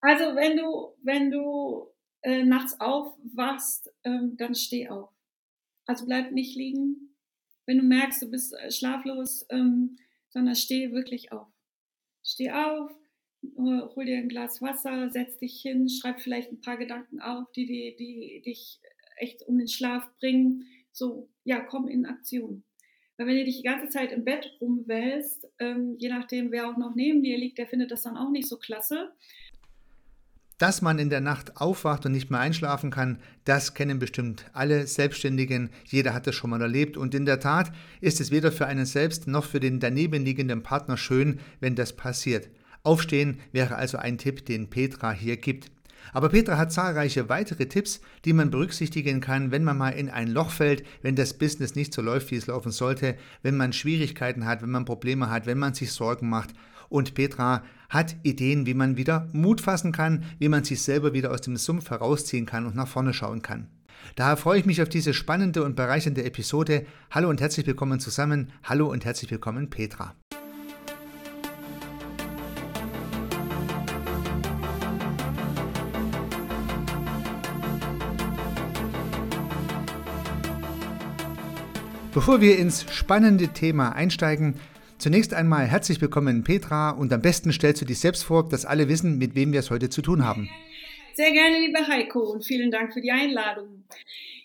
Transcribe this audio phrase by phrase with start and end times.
[0.00, 1.88] Also wenn du, wenn du
[2.22, 5.10] äh, nachts aufwachst, ähm, dann steh auf.
[5.86, 7.16] Also bleib nicht liegen.
[7.66, 9.98] Wenn du merkst, du bist äh, schlaflos, ähm,
[10.28, 11.48] sondern steh wirklich auf.
[12.22, 12.90] Steh auf,
[13.56, 17.66] hol dir ein Glas Wasser, setz dich hin, schreib vielleicht ein paar Gedanken auf, die,
[17.66, 18.80] die, die dich
[19.16, 20.66] echt um den Schlaf bringen.
[20.92, 22.64] So, ja, komm in Aktion.
[23.16, 26.76] Weil wenn du dich die ganze Zeit im Bett rumwälzt, ähm, je nachdem, wer auch
[26.76, 29.14] noch neben dir liegt, der findet das dann auch nicht so klasse.
[30.58, 34.86] Dass man in der Nacht aufwacht und nicht mehr einschlafen kann, das kennen bestimmt alle
[34.86, 35.68] Selbstständigen.
[35.84, 36.96] Jeder hat das schon mal erlebt.
[36.96, 40.96] Und in der Tat ist es weder für einen selbst noch für den danebenliegenden Partner
[40.96, 42.48] schön, wenn das passiert.
[42.84, 45.70] Aufstehen wäre also ein Tipp, den Petra hier gibt.
[46.14, 50.28] Aber Petra hat zahlreiche weitere Tipps, die man berücksichtigen kann, wenn man mal in ein
[50.28, 54.46] Loch fällt, wenn das Business nicht so läuft, wie es laufen sollte, wenn man Schwierigkeiten
[54.46, 56.54] hat, wenn man Probleme hat, wenn man sich Sorgen macht.
[56.88, 61.30] Und Petra hat Ideen, wie man wieder Mut fassen kann, wie man sich selber wieder
[61.30, 63.68] aus dem Sumpf herausziehen kann und nach vorne schauen kann.
[64.14, 66.86] Daher freue ich mich auf diese spannende und bereichernde Episode.
[67.10, 68.52] Hallo und herzlich willkommen zusammen.
[68.62, 70.14] Hallo und herzlich willkommen, Petra.
[82.16, 84.54] Bevor wir ins spannende Thema einsteigen,
[85.06, 88.88] zunächst einmal herzlich willkommen Petra und am besten stellst du dich selbst vor, dass alle
[88.88, 90.50] wissen, mit wem wir es heute zu tun haben.
[91.14, 93.84] Sehr gerne, liebe Heiko, und vielen Dank für die Einladung.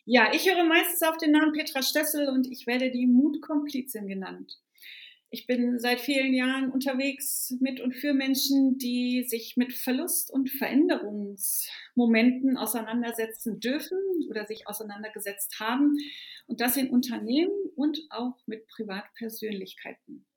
[0.06, 4.60] Ja, ich höre meistens auf den Namen Petra Stessel und ich werde die Mutkomplizin genannt.
[5.32, 10.52] Ich bin seit vielen Jahren unterwegs mit und für Menschen, die sich mit Verlust und
[10.52, 13.98] Veränderungsmomenten auseinandersetzen dürfen
[14.30, 15.98] oder sich auseinandergesetzt haben.
[16.46, 20.28] Und das in Unternehmen und auch mit Privatpersönlichkeiten.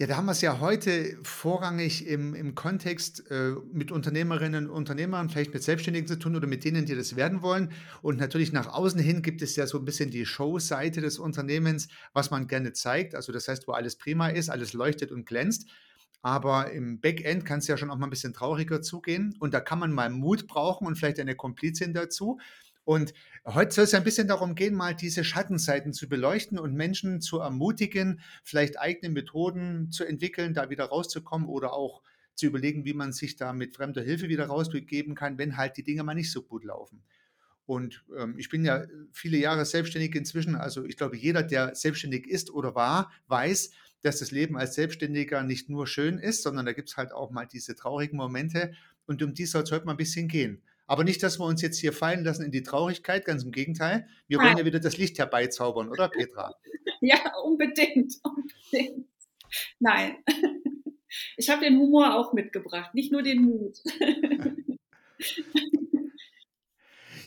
[0.00, 4.76] Ja, da haben wir es ja heute vorrangig im, im Kontext äh, mit Unternehmerinnen und
[4.76, 7.72] Unternehmern, vielleicht mit Selbstständigen zu tun oder mit denen, die das werden wollen.
[8.00, 11.88] Und natürlich nach außen hin gibt es ja so ein bisschen die Show-Seite des Unternehmens,
[12.12, 13.16] was man gerne zeigt.
[13.16, 15.68] Also das heißt, wo alles prima ist, alles leuchtet und glänzt.
[16.22, 19.34] Aber im Backend kann es ja schon auch mal ein bisschen trauriger zugehen.
[19.40, 22.38] Und da kann man mal Mut brauchen und vielleicht eine Komplizin dazu.
[22.88, 23.12] Und
[23.44, 27.38] heute soll es ein bisschen darum gehen, mal diese Schattenseiten zu beleuchten und Menschen zu
[27.38, 32.02] ermutigen, vielleicht eigene Methoden zu entwickeln, da wieder rauszukommen oder auch
[32.34, 35.82] zu überlegen, wie man sich da mit fremder Hilfe wieder rausbegeben kann, wenn halt die
[35.82, 37.02] Dinge mal nicht so gut laufen.
[37.66, 40.54] Und ähm, ich bin ja viele Jahre selbstständig inzwischen.
[40.54, 45.42] Also ich glaube, jeder, der selbstständig ist oder war, weiß, dass das Leben als Selbstständiger
[45.42, 48.72] nicht nur schön ist, sondern da gibt es halt auch mal diese traurigen Momente.
[49.04, 50.62] Und um die soll es heute mal ein bisschen gehen.
[50.88, 54.08] Aber nicht, dass wir uns jetzt hier fallen lassen in die Traurigkeit, ganz im Gegenteil.
[54.26, 56.54] Wir wollen ja wieder das Licht herbeizaubern, oder Petra?
[57.00, 59.06] Ja, unbedingt, unbedingt.
[59.78, 60.16] Nein.
[61.36, 63.78] Ich habe den Humor auch mitgebracht, nicht nur den Mut.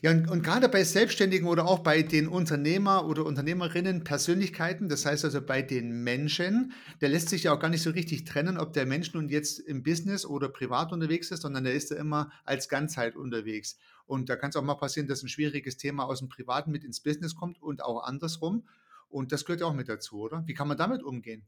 [0.04, 5.06] Ja, und, und gerade bei Selbstständigen oder auch bei den Unternehmer oder Unternehmerinnen, Persönlichkeiten, das
[5.06, 8.58] heißt also bei den Menschen, der lässt sich ja auch gar nicht so richtig trennen,
[8.58, 11.98] ob der Mensch nun jetzt im Business oder privat unterwegs ist, sondern der ist ja
[11.98, 13.78] immer als Ganzheit unterwegs.
[14.08, 16.84] Und da kann es auch mal passieren, dass ein schwieriges Thema aus dem Privaten mit
[16.84, 18.68] ins Business kommt und auch andersrum.
[19.08, 20.42] Und das gehört ja auch mit dazu, oder?
[20.48, 21.46] Wie kann man damit umgehen?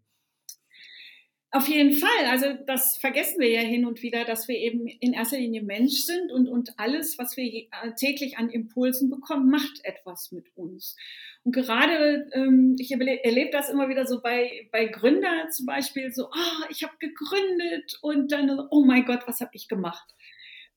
[1.56, 2.26] Auf jeden Fall.
[2.32, 6.00] Also das vergessen wir ja hin und wieder, dass wir eben in erster Linie Mensch
[6.00, 10.96] sind und, und alles, was wir äh, täglich an Impulsen bekommen, macht etwas mit uns.
[11.44, 16.26] Und gerade, ähm, ich erlebe das immer wieder so bei, bei Gründern zum Beispiel, so,
[16.26, 20.16] oh, ich habe gegründet und dann, oh mein Gott, was habe ich gemacht?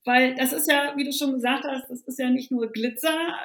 [0.05, 3.35] Weil das ist ja, wie du schon gesagt hast, das ist ja nicht nur Glitzer,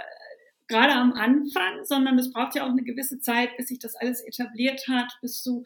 [0.68, 4.20] gerade am Anfang, sondern es braucht ja auch eine gewisse Zeit, bis sich das alles
[4.20, 5.64] etabliert hat, bis du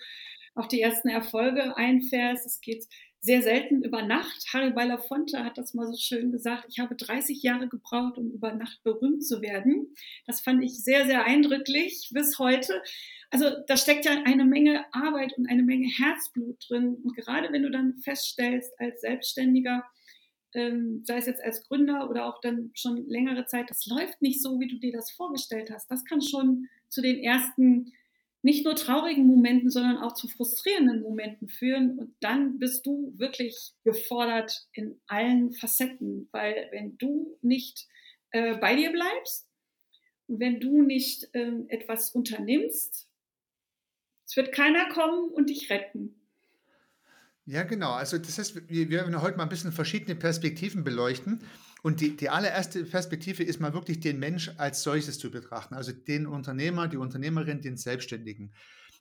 [0.56, 2.46] auch die ersten Erfolge einfährst.
[2.46, 2.86] Es geht
[3.20, 4.46] sehr selten über Nacht.
[4.52, 6.66] Harry Belafonte hat das mal so schön gesagt.
[6.68, 9.94] Ich habe 30 Jahre gebraucht, um über Nacht berühmt zu werden.
[10.26, 12.82] Das fand ich sehr, sehr eindrücklich bis heute.
[13.30, 16.96] Also da steckt ja eine Menge Arbeit und eine Menge Herzblut drin.
[17.02, 19.84] Und gerade wenn du dann feststellst als Selbstständiger,
[20.54, 24.40] ähm, sei es jetzt als Gründer oder auch dann schon längere Zeit, das läuft nicht
[24.40, 25.90] so, wie du dir das vorgestellt hast.
[25.90, 27.92] Das kann schon zu den ersten
[28.46, 31.98] nicht nur traurigen Momenten, sondern auch zu frustrierenden Momenten führen.
[31.98, 37.88] Und dann bist du wirklich gefordert in allen Facetten, weil wenn du nicht
[38.30, 39.48] äh, bei dir bleibst
[40.28, 43.08] und wenn du nicht äh, etwas unternimmst,
[44.24, 46.14] es wird keiner kommen und dich retten.
[47.46, 47.94] Ja, genau.
[47.94, 51.42] Also das heißt, wir werden heute mal ein bisschen verschiedene Perspektiven beleuchten.
[51.86, 55.92] Und die, die allererste Perspektive ist mal wirklich den Mensch als solches zu betrachten, also
[55.92, 58.52] den Unternehmer, die Unternehmerin, den Selbstständigen.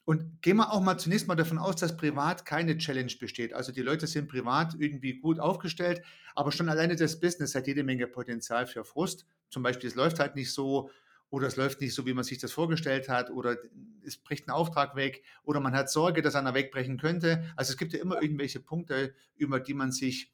[0.03, 3.55] Und gehen wir auch mal zunächst mal davon aus, dass privat keine Challenge besteht.
[3.55, 6.03] Also die Leute sind privat irgendwie gut aufgestellt,
[6.35, 9.25] aber schon alleine das Business hat jede Menge Potenzial für Frust.
[9.49, 10.91] Zum Beispiel, es läuft halt nicht so
[11.31, 13.57] oder es läuft nicht so, wie man sich das vorgestellt hat oder
[14.05, 17.51] es bricht ein Auftrag weg oder man hat Sorge, dass einer wegbrechen könnte.
[17.55, 20.31] Also es gibt ja immer irgendwelche Punkte, über die man sich,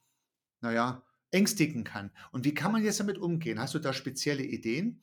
[0.59, 1.01] naja,
[1.31, 2.11] ängstigen kann.
[2.31, 3.59] Und wie kann man jetzt damit umgehen?
[3.59, 5.01] Hast du da spezielle Ideen?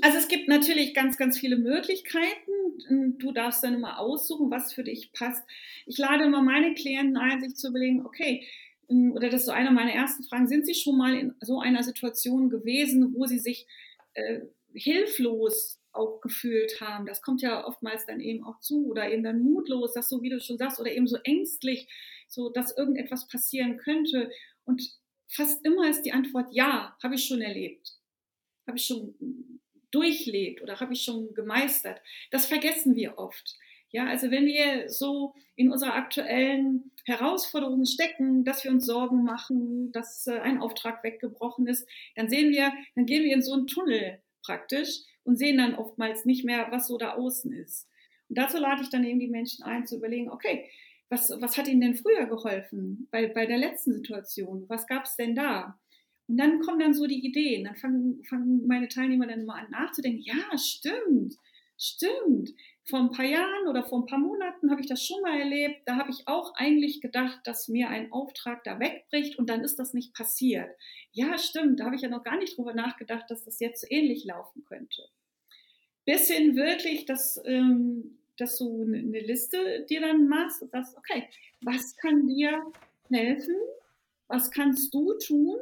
[0.00, 3.18] Also es gibt natürlich ganz, ganz viele Möglichkeiten.
[3.18, 5.42] Du darfst dann immer aussuchen, was für dich passt.
[5.86, 8.46] Ich lade immer meine Klienten ein, sich zu überlegen, okay,
[8.88, 11.60] ähm, oder das ist so eine meiner ersten Fragen, sind Sie schon mal in so
[11.60, 13.66] einer Situation gewesen, wo Sie sich
[14.14, 14.40] äh,
[14.72, 17.06] hilflos auch gefühlt haben?
[17.06, 20.30] Das kommt ja oftmals dann eben auch zu oder eben dann mutlos, das so wie
[20.30, 21.88] du schon sagst, oder eben so ängstlich,
[22.34, 24.30] so dass irgendetwas passieren könnte.
[24.64, 24.82] Und
[25.28, 27.98] fast immer ist die Antwort ja, habe ich schon erlebt
[28.66, 29.14] habe ich schon
[29.90, 32.00] durchlebt oder habe ich schon gemeistert.
[32.30, 33.56] Das vergessen wir oft.
[33.90, 39.92] Ja, also wenn wir so in unserer aktuellen Herausforderung stecken, dass wir uns Sorgen machen,
[39.92, 43.68] dass äh, ein Auftrag weggebrochen ist, dann sehen wir, dann gehen wir in so einen
[43.68, 47.88] Tunnel praktisch und sehen dann oftmals nicht mehr, was so da außen ist.
[48.28, 50.68] Und dazu lade ich dann eben die Menschen ein, zu überlegen, okay,
[51.14, 54.64] was, was hat ihnen denn früher geholfen bei, bei der letzten Situation?
[54.68, 55.78] Was gab es denn da?
[56.26, 57.64] Und dann kommen dann so die Ideen.
[57.64, 60.22] Dann fangen, fangen meine Teilnehmer dann immer an nachzudenken.
[60.22, 61.36] Ja, stimmt,
[61.78, 62.50] stimmt.
[62.86, 65.82] Vor ein paar Jahren oder vor ein paar Monaten habe ich das schon mal erlebt.
[65.86, 69.78] Da habe ich auch eigentlich gedacht, dass mir ein Auftrag da wegbricht und dann ist
[69.78, 70.70] das nicht passiert.
[71.12, 71.80] Ja, stimmt.
[71.80, 74.64] Da habe ich ja noch gar nicht drüber nachgedacht, dass das jetzt so ähnlich laufen
[74.64, 75.02] könnte.
[76.04, 81.28] Bis hin wirklich, dass, ähm, dass du eine Liste dir dann machst und sagst, okay,
[81.62, 82.62] was kann dir
[83.10, 83.54] helfen?
[84.28, 85.56] Was kannst du tun,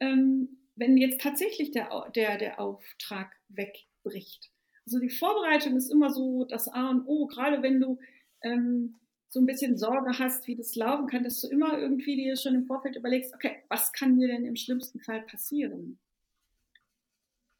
[0.00, 4.50] ähm, wenn jetzt tatsächlich der, der, der Auftrag wegbricht.
[4.86, 7.98] Also die Vorbereitung ist immer so das A und O, gerade wenn du
[8.42, 8.96] ähm,
[9.28, 12.54] so ein bisschen Sorge hast, wie das laufen kann, dass du immer irgendwie dir schon
[12.54, 15.98] im Vorfeld überlegst, okay, was kann mir denn im schlimmsten Fall passieren?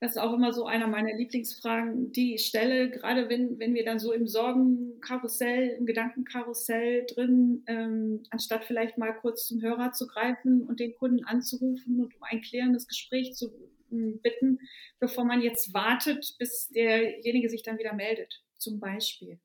[0.00, 3.84] Das ist auch immer so einer meiner Lieblingsfragen, die ich stelle, gerade wenn, wenn wir
[3.84, 10.06] dann so im Sorgenkarussell, im Gedankenkarussell drin, ähm, anstatt vielleicht mal kurz zum Hörer zu
[10.06, 13.48] greifen und den Kunden anzurufen und um ein klärendes Gespräch zu
[13.92, 14.60] äh, bitten,
[15.00, 19.38] bevor man jetzt wartet, bis derjenige sich dann wieder meldet, zum Beispiel.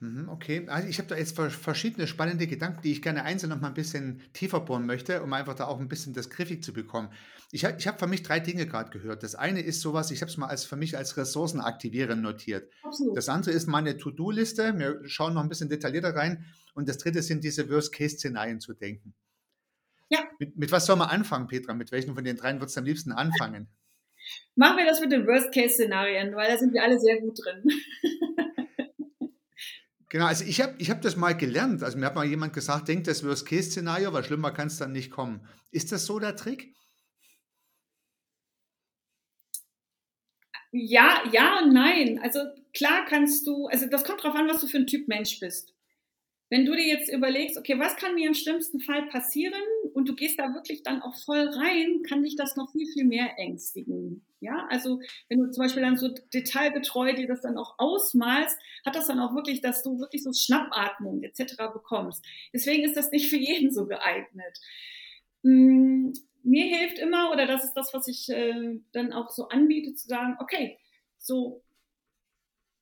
[0.00, 3.60] Mhm, okay, also ich habe da jetzt verschiedene spannende Gedanken, die ich gerne einzeln noch
[3.60, 6.74] mal ein bisschen tiefer bohren möchte, um einfach da auch ein bisschen das griffig zu
[6.74, 7.08] bekommen.
[7.50, 9.22] Ich habe ich hab für mich drei Dinge gerade gehört.
[9.22, 12.70] Das eine ist sowas, ich habe es mal als, für mich als Ressourcen aktivieren notiert.
[12.82, 13.16] Absolut.
[13.16, 14.78] Das andere ist meine To-Do-Liste.
[14.78, 16.44] Wir schauen noch ein bisschen detaillierter rein.
[16.74, 19.14] Und das dritte sind diese Worst-Case-Szenarien zu denken.
[20.10, 20.18] Ja.
[20.38, 21.72] Mit, mit was soll man anfangen, Petra?
[21.72, 23.68] Mit welchen von den dreien würdest du am liebsten anfangen?
[24.56, 27.64] Machen wir das mit den Worst-Case-Szenarien, weil da sind wir alle sehr gut drin.
[30.08, 31.82] Genau, also ich habe ich hab das mal gelernt.
[31.82, 35.10] Also mir hat mal jemand gesagt, denk das Worst-Case-Szenario, weil schlimmer kann es dann nicht
[35.10, 35.46] kommen.
[35.72, 36.74] Ist das so der Trick?
[40.72, 42.20] Ja, ja und nein.
[42.22, 42.40] Also
[42.74, 45.75] klar kannst du, also das kommt drauf an, was du für ein Typ Mensch bist.
[46.48, 49.60] Wenn du dir jetzt überlegst, okay, was kann mir im schlimmsten Fall passieren
[49.94, 53.04] und du gehst da wirklich dann auch voll rein, kann dich das noch viel, viel
[53.04, 54.24] mehr ängstigen.
[54.40, 58.94] Ja, also wenn du zum Beispiel dann so detailgetreu dir das dann auch ausmalst, hat
[58.94, 61.56] das dann auch wirklich, dass du wirklich so Schnappatmung etc.
[61.72, 62.24] bekommst.
[62.52, 64.60] Deswegen ist das nicht für jeden so geeignet.
[65.42, 66.12] Hm,
[66.44, 70.06] mir hilft immer, oder das ist das, was ich äh, dann auch so anbiete, zu
[70.06, 70.78] sagen, okay,
[71.18, 71.64] so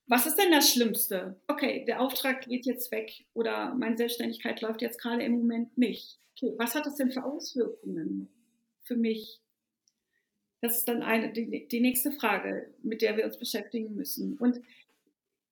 [0.07, 1.41] was ist denn das Schlimmste?
[1.49, 6.19] Okay, der Auftrag geht jetzt weg oder meine Selbstständigkeit läuft jetzt gerade im Moment nicht.
[6.37, 8.29] Okay, was hat das denn für Auswirkungen
[8.83, 9.41] für mich?
[10.61, 14.37] Das ist dann eine, die, die nächste Frage, mit der wir uns beschäftigen müssen.
[14.39, 14.61] Und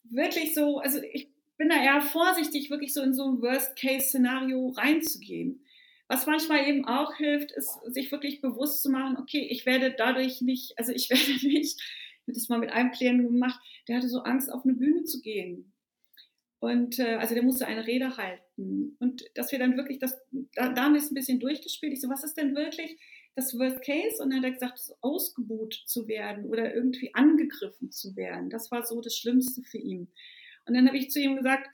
[0.05, 5.65] wirklich so, also ich bin da eher vorsichtig, wirklich so in so ein Worst-Case-Szenario reinzugehen.
[6.09, 10.43] Was manchmal eben auch hilft, ist, sich wirklich bewusst zu machen, okay, ich werde dadurch
[10.43, 11.81] nicht, also ich werde nicht
[12.23, 15.21] habe das mal mit einem Klienten gemacht, der hatte so Angst, auf eine Bühne zu
[15.21, 15.73] gehen.
[16.61, 18.97] Und äh, also der musste eine Rede halten.
[19.00, 20.17] Und dass wir dann wirklich das,
[20.55, 21.93] da, da haben wir es ein bisschen durchgespielt.
[21.93, 22.97] Ich so, was ist denn wirklich
[23.35, 24.23] das Worst Case?
[24.23, 28.49] Und dann hat er gesagt, ausgebuht zu werden oder irgendwie angegriffen zu werden.
[28.49, 30.12] Das war so das Schlimmste für ihn.
[30.64, 31.69] Und dann habe ich zu ihm gesagt,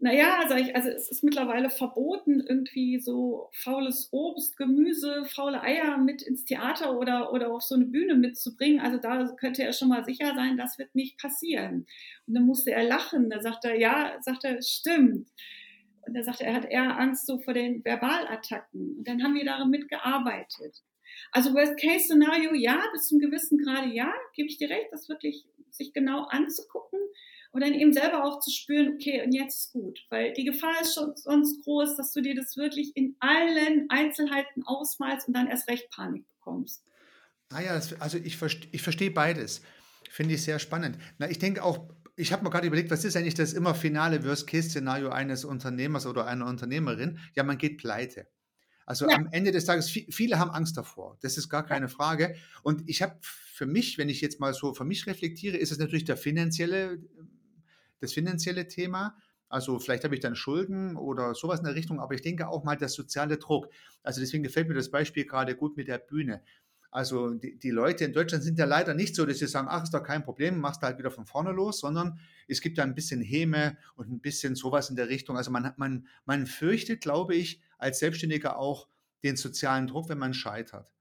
[0.00, 5.98] naja, also, ich, also es ist mittlerweile verboten, irgendwie so faules Obst, Gemüse, faule Eier
[5.98, 8.78] mit ins Theater oder, oder auf so eine Bühne mitzubringen.
[8.78, 11.86] Also da könnte er schon mal sicher sein, das wird nicht passieren.
[12.26, 13.28] Und dann musste er lachen.
[13.28, 15.28] Da sagt er, ja, sagt er, stimmt.
[16.06, 18.98] Und er sagte, er hat eher Angst so vor den Verbalattacken.
[18.98, 20.84] Und dann haben wir daran mitgearbeitet.
[21.32, 25.92] Also Worst-Case-Szenario, ja, bis zum gewissen Grade ja, gebe ich dir recht, das wirklich sich
[25.92, 27.00] genau anzugucken
[27.52, 30.80] und dann eben selber auch zu spüren, okay, und jetzt ist gut, weil die Gefahr
[30.80, 35.48] ist schon sonst groß, dass du dir das wirklich in allen Einzelheiten ausmalst und dann
[35.48, 36.84] erst recht Panik bekommst.
[37.50, 39.62] Naja, also ich, verstehe, ich verstehe beides.
[40.10, 40.98] Finde ich sehr spannend.
[41.18, 44.24] Na, ich denke auch, ich habe mir gerade überlegt, was ist eigentlich das immer finale
[44.24, 47.18] Worst-Case-Szenario eines Unternehmers oder einer Unternehmerin?
[47.34, 48.26] Ja, man geht pleite.
[48.84, 49.16] Also ja.
[49.16, 51.18] am Ende des Tages, viele haben Angst davor.
[51.20, 52.34] Das ist gar keine Frage.
[52.62, 55.78] Und ich habe für mich, wenn ich jetzt mal so für mich reflektiere, ist es
[55.78, 56.98] natürlich der finanzielle,
[58.00, 59.16] das finanzielle Thema.
[59.48, 62.64] Also vielleicht habe ich dann Schulden oder sowas in der Richtung, aber ich denke auch
[62.64, 63.68] mal der soziale Druck.
[64.02, 66.42] Also deswegen gefällt mir das Beispiel gerade gut mit der Bühne.
[66.90, 69.82] Also die, die, Leute in Deutschland sind ja leider nicht so, dass sie sagen, ach,
[69.82, 72.82] ist doch kein Problem, machst du halt wieder von vorne los, sondern es gibt da
[72.82, 75.36] ein bisschen Häme und ein bisschen sowas in der Richtung.
[75.36, 78.88] Also man, man, man fürchtet, glaube ich, als Selbstständiger auch
[79.22, 80.92] den sozialen Druck, wenn man scheitert.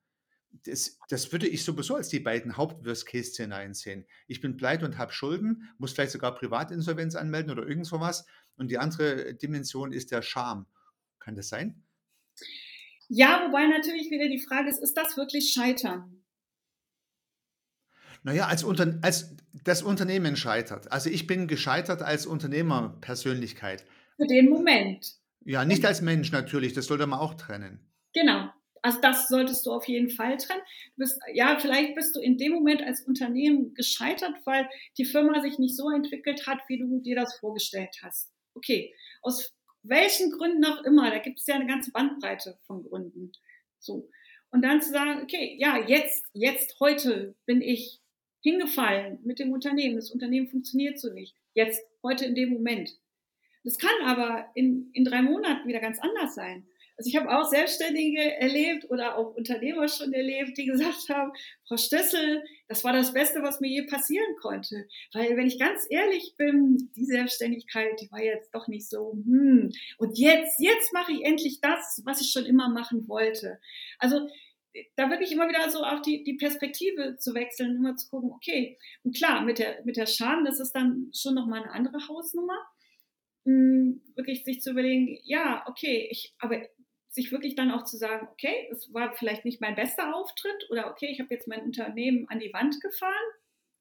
[0.63, 4.05] Das, das würde ich sowieso als die beiden Haupt-Worst-Case-Szenarien sehen.
[4.27, 8.25] Ich bin pleite und habe Schulden, muss vielleicht sogar Privatinsolvenz anmelden oder irgend sowas.
[8.55, 10.65] Und die andere Dimension ist der Charme.
[11.19, 11.83] Kann das sein?
[13.09, 16.23] Ja, wobei natürlich wieder die Frage ist, ist das wirklich Scheitern?
[18.23, 20.91] Naja, als, Unter als das Unternehmen scheitert.
[20.91, 23.85] Also ich bin gescheitert als Unternehmerpersönlichkeit.
[24.17, 25.15] Für den Moment.
[25.45, 27.79] Ja, nicht als Mensch natürlich, das sollte man auch trennen.
[28.13, 28.49] Genau.
[28.81, 30.61] Also das solltest du auf jeden Fall trennen.
[30.95, 35.59] Bist, ja, vielleicht bist du in dem Moment als Unternehmen gescheitert, weil die Firma sich
[35.59, 38.31] nicht so entwickelt hat, wie du dir das vorgestellt hast.
[38.53, 39.53] Okay, aus
[39.83, 43.31] welchen Gründen auch immer, da gibt es ja eine ganze Bandbreite von Gründen.
[43.79, 44.09] So.
[44.51, 47.99] Und dann zu sagen, okay, ja, jetzt, jetzt, heute bin ich
[48.41, 49.95] hingefallen mit dem Unternehmen.
[49.95, 51.35] Das Unternehmen funktioniert so nicht.
[51.53, 52.91] Jetzt, heute in dem Moment.
[53.63, 56.65] Das kann aber in, in drei Monaten wieder ganz anders sein.
[56.97, 61.31] Also ich habe auch Selbstständige erlebt oder auch Unternehmer schon erlebt, die gesagt haben,
[61.67, 64.87] Frau Stössel, das war das Beste, was mir je passieren konnte.
[65.13, 69.71] Weil wenn ich ganz ehrlich bin, die Selbstständigkeit, die war jetzt doch nicht so, hm,
[69.99, 73.59] und jetzt, jetzt mache ich endlich das, was ich schon immer machen wollte.
[73.99, 74.27] Also
[74.95, 78.77] da wirklich immer wieder so auch die, die Perspektive zu wechseln, immer zu gucken, okay,
[79.03, 82.57] und klar, mit der, mit der Scham, das ist dann schon nochmal eine andere Hausnummer.
[83.45, 86.61] Hm, wirklich sich zu überlegen, ja, okay, ich, aber
[87.09, 90.91] sich wirklich dann auch zu sagen, okay, es war vielleicht nicht mein bester Auftritt oder
[90.91, 93.13] okay, ich habe jetzt mein Unternehmen an die Wand gefahren,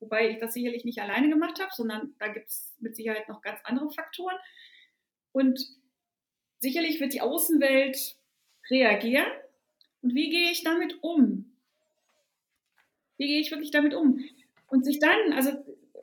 [0.00, 3.42] wobei ich das sicherlich nicht alleine gemacht habe, sondern da gibt es mit Sicherheit noch
[3.42, 4.36] ganz andere Faktoren.
[5.32, 5.60] Und
[6.60, 8.16] sicherlich wird die Außenwelt
[8.70, 9.26] reagieren.
[10.02, 11.52] Und wie gehe ich damit um?
[13.18, 14.24] Wie gehe ich wirklich damit um?
[14.68, 15.52] Und sich dann, also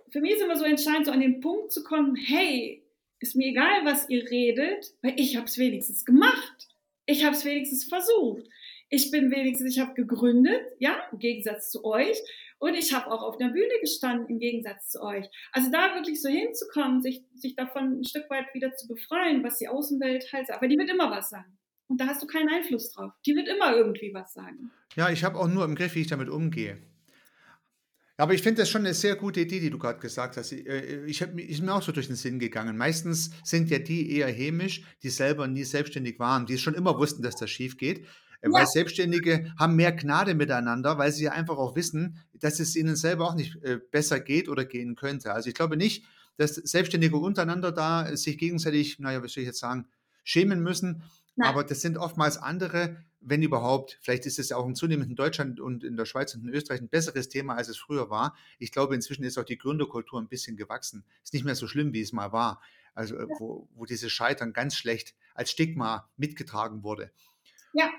[0.09, 2.83] für mich ist immer so entscheidend, so an den Punkt zu kommen, hey,
[3.19, 6.72] ist mir egal, was ihr redet, weil ich habe es wenigstens gemacht
[7.05, 8.43] ich habe es wenigstens versucht.
[8.89, 12.17] Ich bin wenigstens, ich habe gegründet, ja, im Gegensatz zu euch.
[12.59, 15.25] Und ich habe auch auf der Bühne gestanden, im Gegensatz zu euch.
[15.51, 19.57] Also da wirklich so hinzukommen, sich, sich davon ein Stück weit wieder zu befreien, was
[19.57, 20.59] die Außenwelt halt sagt.
[20.59, 21.57] Aber die wird immer was sagen.
[21.87, 23.11] Und da hast du keinen Einfluss drauf.
[23.25, 24.71] Die wird immer irgendwie was sagen.
[24.95, 26.77] Ja, ich habe auch nur im Griff, wie ich damit umgehe.
[28.23, 30.53] Aber ich finde das schon eine sehr gute Idee, die du gerade gesagt hast.
[30.53, 32.77] Ich, äh, ich hab, ist mir auch so durch den Sinn gegangen.
[32.77, 37.21] Meistens sind ja die eher hämisch, die selber nie selbstständig waren, die schon immer wussten,
[37.21, 38.05] dass das schief geht.
[38.39, 38.53] Äh, ja.
[38.53, 42.95] Weil Selbstständige haben mehr Gnade miteinander, weil sie ja einfach auch wissen, dass es ihnen
[42.95, 45.33] selber auch nicht äh, besser geht oder gehen könnte.
[45.33, 46.05] Also ich glaube nicht,
[46.37, 49.85] dass Selbstständige untereinander da sich gegenseitig, naja, was soll ich jetzt sagen,
[50.23, 51.03] schämen müssen.
[51.35, 51.49] Nein.
[51.49, 55.59] Aber das sind oftmals andere, wenn überhaupt, vielleicht ist es auch in zunehmend in Deutschland
[55.59, 58.35] und in der Schweiz und in Österreich ein besseres Thema, als es früher war.
[58.59, 61.05] Ich glaube, inzwischen ist auch die Gründerkultur ein bisschen gewachsen.
[61.23, 62.61] Ist nicht mehr so schlimm, wie es mal war.
[62.93, 67.11] Also, äh, wo, wo dieses Scheitern ganz schlecht als Stigma mitgetragen wurde.
[67.73, 67.89] Ja.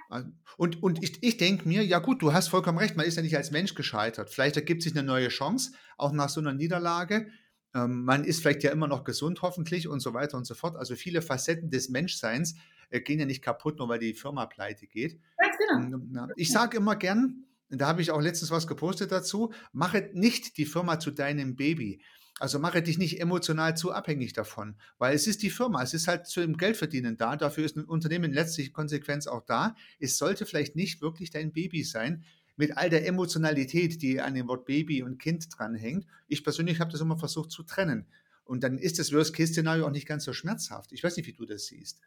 [0.57, 3.23] Und, und ich, ich denke mir, ja gut, du hast vollkommen recht, man ist ja
[3.23, 4.31] nicht als Mensch gescheitert.
[4.31, 7.29] Vielleicht ergibt sich eine neue Chance, auch nach so einer Niederlage.
[7.75, 10.77] Ähm, man ist vielleicht ja immer noch gesund, hoffentlich und so weiter und so fort.
[10.77, 12.55] Also viele Facetten des Menschseins
[13.01, 15.21] gehen ja nicht kaputt, nur weil die Firma pleite geht.
[15.37, 16.25] Ganz genau.
[16.25, 20.57] Ähm, ich sage immer gern, da habe ich auch letztens was gepostet dazu, mache nicht
[20.59, 22.03] die Firma zu deinem Baby.
[22.41, 26.09] Also mache dich nicht emotional zu abhängig davon, weil es ist die Firma, es ist
[26.09, 29.77] halt zum Geldverdienen da, dafür ist ein Unternehmen letztlich Konsequenz auch da.
[30.01, 32.25] Es sollte vielleicht nicht wirklich dein Baby sein,
[32.57, 36.07] mit all der Emotionalität, die an dem Wort Baby und Kind dranhängt.
[36.29, 38.07] Ich persönlich habe das immer versucht zu trennen.
[38.45, 40.93] Und dann ist das Worst-Case-Szenario auch nicht ganz so schmerzhaft.
[40.93, 42.01] Ich weiß nicht, wie du das siehst.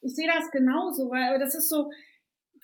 [0.00, 1.90] Ich sehe das genauso, weil das ist so,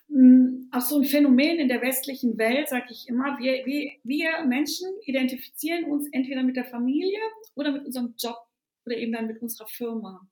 [0.09, 4.45] hm, auch so ein Phänomen in der westlichen Welt, sage ich immer, wir, wir, wir
[4.47, 7.21] Menschen identifizieren uns entweder mit der Familie
[7.55, 8.39] oder mit unserem Job
[8.85, 10.29] oder eben dann mit unserer Firma.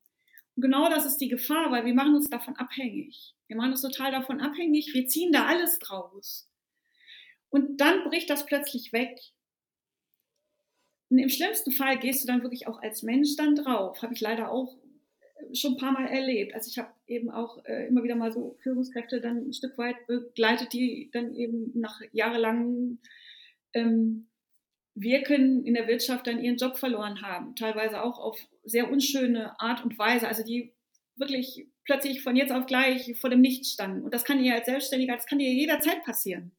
[0.57, 3.35] Und genau das ist die Gefahr, weil wir machen uns davon abhängig.
[3.47, 6.51] Wir machen uns total davon abhängig, wir ziehen da alles draus.
[7.49, 9.19] Und dann bricht das plötzlich weg.
[11.11, 14.03] Und im schlimmsten Fall gehst du dann wirklich auch als Mensch dann drauf.
[14.03, 14.77] Habe ich leider auch
[15.55, 16.55] schon ein paar Mal erlebt.
[16.55, 20.07] Also ich habe eben auch äh, immer wieder mal so Führungskräfte dann ein Stück weit
[20.07, 22.99] begleitet, die dann eben nach jahrelangem
[23.73, 24.29] ähm,
[24.95, 27.55] Wirken in der Wirtschaft dann ihren Job verloren haben.
[27.55, 30.29] Teilweise auch auf sehr unschöne Art und Weise.
[30.29, 30.73] Also die
[31.17, 34.03] wirklich plötzlich von jetzt auf gleich vor dem Nichts standen.
[34.03, 36.53] Und das kann dir als Selbstständiger, das kann dir jederzeit passieren.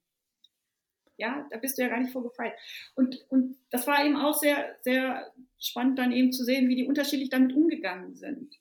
[1.20, 2.54] Ja, da bist du ja gar nicht vorgefeilt.
[2.96, 6.88] Und, und das war eben auch sehr, sehr spannend dann eben zu sehen, wie die
[6.88, 8.56] unterschiedlich damit umgegangen sind.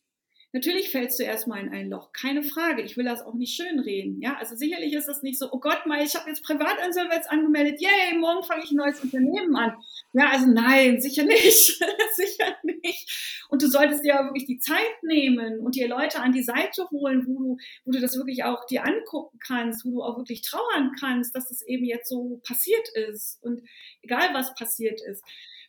[0.52, 2.80] Natürlich fällst du erstmal in ein Loch, keine Frage.
[2.80, 4.18] Ich will das auch nicht schönreden.
[4.22, 7.82] Ja, also sicherlich ist das nicht so, oh Gott, mal, ich habe jetzt Privatinsolvenz angemeldet,
[7.82, 9.76] yay, morgen fange ich ein neues Unternehmen an.
[10.14, 11.66] Ja, also nein, sicher nicht.
[12.14, 13.44] sicher nicht.
[13.50, 17.26] Und du solltest dir wirklich die Zeit nehmen und dir Leute an die Seite holen,
[17.26, 20.92] wo du, wo du das wirklich auch dir angucken kannst, wo du auch wirklich trauern
[20.98, 23.38] kannst, dass das eben jetzt so passiert ist.
[23.42, 23.60] Und
[24.00, 25.22] egal was passiert ist.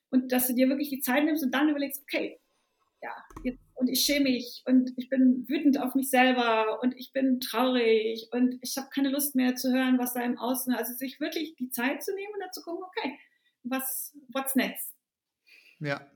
[0.10, 2.40] Und dass du dir wirklich die Zeit nimmst und dann überlegst, okay,
[3.02, 7.14] ja, jetzt, und ich schäme mich und ich bin wütend auf mich selber und ich
[7.14, 10.94] bin traurig und ich habe keine Lust mehr zu hören, was da im Außen, also
[10.94, 13.18] sich wirklich die Zeit zu nehmen und dann zu gucken, okay,
[13.64, 14.94] was, what's next?
[15.80, 16.10] Ja.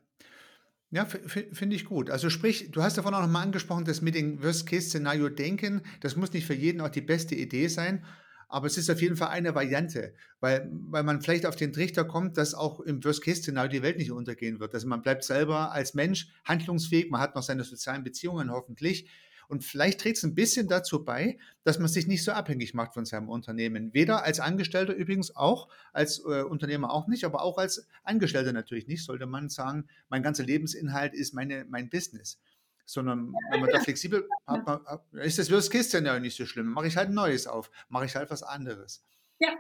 [0.91, 2.11] Ja, finde ich gut.
[2.11, 6.33] Also sprich, du hast davon auch nochmal angesprochen, das mit dem Worst-Case-Szenario denken, das muss
[6.33, 8.05] nicht für jeden auch die beste Idee sein,
[8.53, 12.05] aber es ist auf jeden Fall eine Variante, weil, weil man vielleicht auf den Trichter
[12.05, 14.75] kommt, dass auch im Worst-Case-Szenario die Welt nicht untergehen wird.
[14.75, 19.09] Also man bleibt selber als Mensch handlungsfähig, man hat noch seine sozialen Beziehungen hoffentlich.
[19.47, 22.93] Und vielleicht trägt es ein bisschen dazu bei, dass man sich nicht so abhängig macht
[22.93, 23.91] von seinem Unternehmen.
[23.95, 28.87] Weder als Angestellter übrigens auch, als äh, Unternehmer auch nicht, aber auch als Angestellter natürlich
[28.87, 32.39] nicht, sollte man sagen, mein ganzer Lebensinhalt ist meine, mein Business
[32.85, 34.81] sondern wenn man da flexibel hat, man,
[35.13, 36.67] ist das Worst Case ja nicht so schlimm.
[36.67, 39.05] Mache ich halt ein neues auf, mache ich halt was anderes.
[39.39, 39.55] Ja.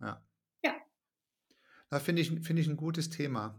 [0.00, 0.22] Ja.
[0.62, 0.74] Ja.
[1.88, 3.58] Da finde ich, finde ich ein gutes Thema.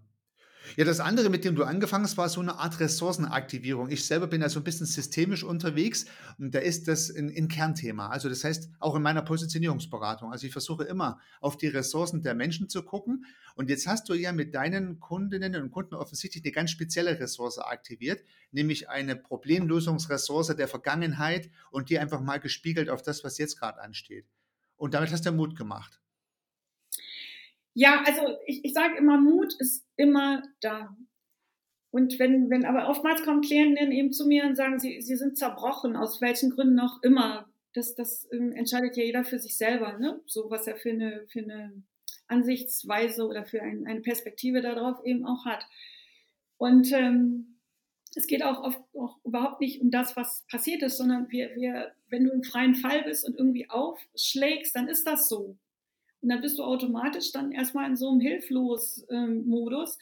[0.77, 3.89] Ja, das andere, mit dem du angefangen hast, war so eine Art Ressourcenaktivierung.
[3.89, 6.05] Ich selber bin ja so ein bisschen systemisch unterwegs
[6.37, 8.07] und da ist das ein, ein, Kernthema.
[8.09, 10.31] Also das heißt, auch in meiner Positionierungsberatung.
[10.31, 13.25] Also ich versuche immer auf die Ressourcen der Menschen zu gucken.
[13.55, 17.57] Und jetzt hast du ja mit deinen Kundinnen und Kunden offensichtlich eine ganz spezielle Ressource
[17.57, 23.59] aktiviert, nämlich eine Problemlösungsressource der Vergangenheit und die einfach mal gespiegelt auf das, was jetzt
[23.59, 24.25] gerade ansteht.
[24.77, 26.00] Und damit hast du Mut gemacht.
[27.73, 30.95] Ja, also ich, ich sage immer, Mut ist immer da.
[31.91, 35.37] Und wenn, wenn, aber oftmals kommen Klientinnen eben zu mir und sagen, sie, sie sind
[35.37, 37.49] zerbrochen, aus welchen Gründen auch immer.
[37.73, 40.21] Das, das ähm, entscheidet ja jeder für sich selber, ne?
[40.25, 41.83] So was er für eine, für eine
[42.27, 45.65] Ansichtsweise oder für ein, eine Perspektive darauf eben auch hat.
[46.57, 47.59] Und ähm,
[48.15, 51.93] es geht auch, oft, auch überhaupt nicht um das, was passiert ist, sondern wir, wir,
[52.09, 55.57] wenn du im freien Fall bist und irgendwie aufschlägst, dann ist das so.
[56.21, 59.97] Und dann bist du automatisch dann erstmal in so einem Hilflos-Modus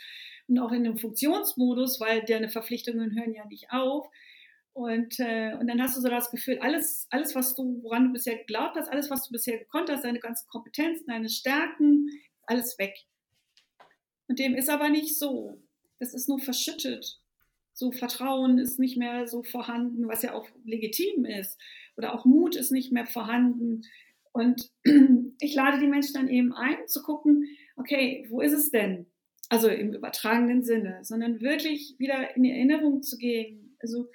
[0.47, 4.09] und auch in einem Funktionsmodus, weil deine Verpflichtungen hören ja nicht auf.
[4.73, 8.13] Und, äh, und dann hast du so das Gefühl, alles, alles, was du, woran du
[8.13, 12.09] bisher geglaubt hast, alles, was du bisher gekonnt hast, deine ganzen Kompetenzen, deine Stärken,
[12.43, 12.95] alles weg.
[14.27, 15.61] Und dem ist aber nicht so.
[15.99, 17.19] Das ist nur verschüttet.
[17.73, 21.59] So Vertrauen ist nicht mehr so vorhanden, was ja auch legitim ist.
[21.97, 23.81] Oder auch Mut ist nicht mehr vorhanden.
[24.31, 24.71] Und
[25.39, 29.07] ich lade die Menschen dann eben ein, zu gucken, okay, wo ist es denn?
[29.49, 33.75] Also im übertragenen Sinne, sondern wirklich wieder in die Erinnerung zu gehen.
[33.79, 34.09] Also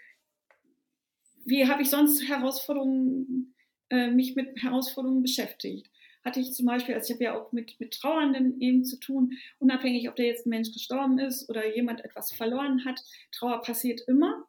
[1.45, 3.55] wie habe ich sonst Herausforderungen,
[3.91, 5.91] äh, mich mit Herausforderungen beschäftigt?
[6.25, 9.33] Hatte ich zum Beispiel, also ich habe ja auch mit, mit Trauernden eben zu tun,
[9.59, 13.01] unabhängig, ob da jetzt ein Mensch gestorben ist oder jemand etwas verloren hat.
[13.31, 14.47] Trauer passiert immer,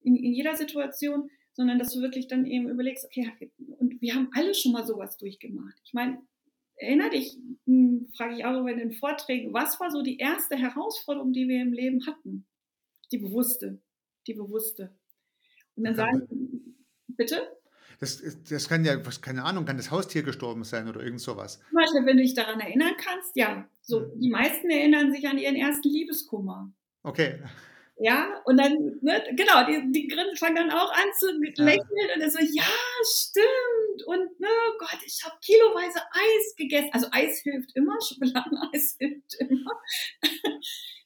[0.00, 3.30] in, in jeder Situation sondern dass du wirklich dann eben überlegst, okay,
[3.78, 5.80] und wir haben alle schon mal sowas durchgemacht.
[5.84, 6.18] Ich meine,
[6.76, 11.32] erinnere dich, hm, frage ich auch über den Vorträgen, was war so die erste Herausforderung,
[11.32, 12.46] die wir im Leben hatten?
[13.12, 13.80] Die bewusste,
[14.26, 14.94] die bewusste.
[15.76, 17.36] Und dann sagen, bitte?
[18.00, 21.60] Das, das kann ja, keine Ahnung, kann das Haustier gestorben sein oder irgend sowas.
[21.68, 23.68] Zum Beispiel, wenn du dich daran erinnern kannst, ja.
[23.80, 24.20] So, hm.
[24.20, 26.72] die meisten erinnern sich an ihren ersten Liebeskummer.
[27.04, 27.40] Okay.
[27.96, 32.14] Ja, und dann, ne, genau, die, die Grinsen fangen dann auch an zu lächeln ja.
[32.14, 32.64] und dann so, ja,
[33.06, 34.06] stimmt.
[34.06, 36.90] Und, ne, Gott, ich habe kiloweise Eis gegessen.
[36.92, 39.70] Also Eis hilft immer, Schokoladeneis hilft immer.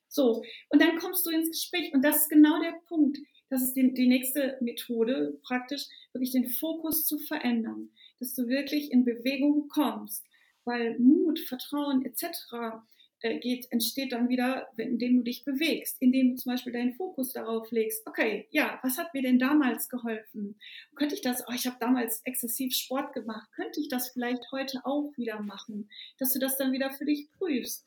[0.09, 3.19] so, und dann kommst du ins Gespräch und das ist genau der Punkt.
[3.51, 8.93] Das ist die, die nächste Methode, praktisch wirklich den Fokus zu verändern, dass du wirklich
[8.93, 10.25] in Bewegung kommst,
[10.65, 12.83] weil Mut, Vertrauen etc
[13.21, 17.71] geht, entsteht dann wieder, indem du dich bewegst, indem du zum Beispiel deinen Fokus darauf
[17.71, 18.07] legst.
[18.07, 20.59] Okay, ja, was hat mir denn damals geholfen?
[20.95, 24.81] Könnte ich das, oh, ich habe damals exzessiv Sport gemacht, könnte ich das vielleicht heute
[24.85, 25.91] auch wieder machen?
[26.19, 27.85] Dass du das dann wieder für dich prüfst.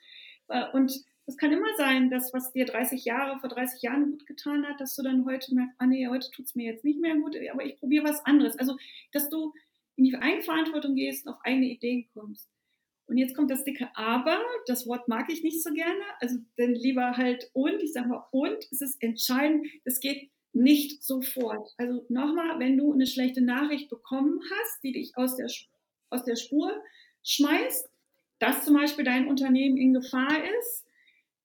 [0.48, 4.26] Äh, und es kann immer sein, dass was dir 30 Jahre, vor 30 Jahren gut
[4.26, 7.00] getan hat, dass du dann heute merkst, ah nee, heute tut es mir jetzt nicht
[7.00, 8.58] mehr gut, aber ich probiere was anderes.
[8.58, 8.76] Also,
[9.13, 9.54] dass du
[9.96, 12.50] in die Eigenverantwortung gehst und auf eigene Ideen kommst.
[13.12, 16.74] Und jetzt kommt das dicke Aber, das Wort mag ich nicht so gerne, also dann
[16.74, 21.74] lieber halt und, ich sage mal und, es ist entscheidend, es geht nicht sofort.
[21.78, 25.47] Also nochmal, wenn du eine schlechte Nachricht bekommen hast, die dich aus der,
[26.10, 26.74] aus der Spur
[27.24, 27.89] schmeißt,
[28.39, 30.86] dass zum Beispiel dein Unternehmen in Gefahr ist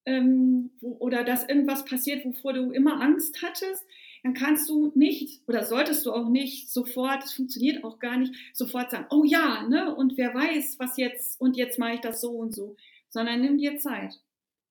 [0.06, 3.84] ähm, wo, oder dass irgendwas passiert, wovor du immer Angst hattest,
[4.26, 8.34] dann kannst du nicht oder solltest du auch nicht sofort, es funktioniert auch gar nicht,
[8.52, 12.20] sofort sagen, oh ja, ne, und wer weiß, was jetzt, und jetzt mache ich das
[12.20, 12.74] so und so,
[13.08, 14.20] sondern nimm dir Zeit.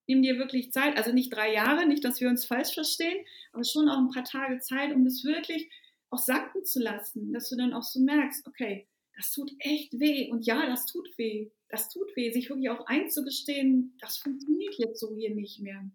[0.06, 3.16] Nimm dir wirklich Zeit, also nicht drei Jahre, nicht, dass wir uns falsch verstehen,
[3.52, 5.70] aber schon auch ein paar Tage Zeit, um das wirklich
[6.10, 10.30] auch sacken zu lassen, dass du dann auch so merkst, okay, das tut echt weh
[10.30, 15.00] und ja, das tut weh, das tut weh, sich wirklich auch einzugestehen, das funktioniert jetzt
[15.00, 15.90] so hier nicht mehr.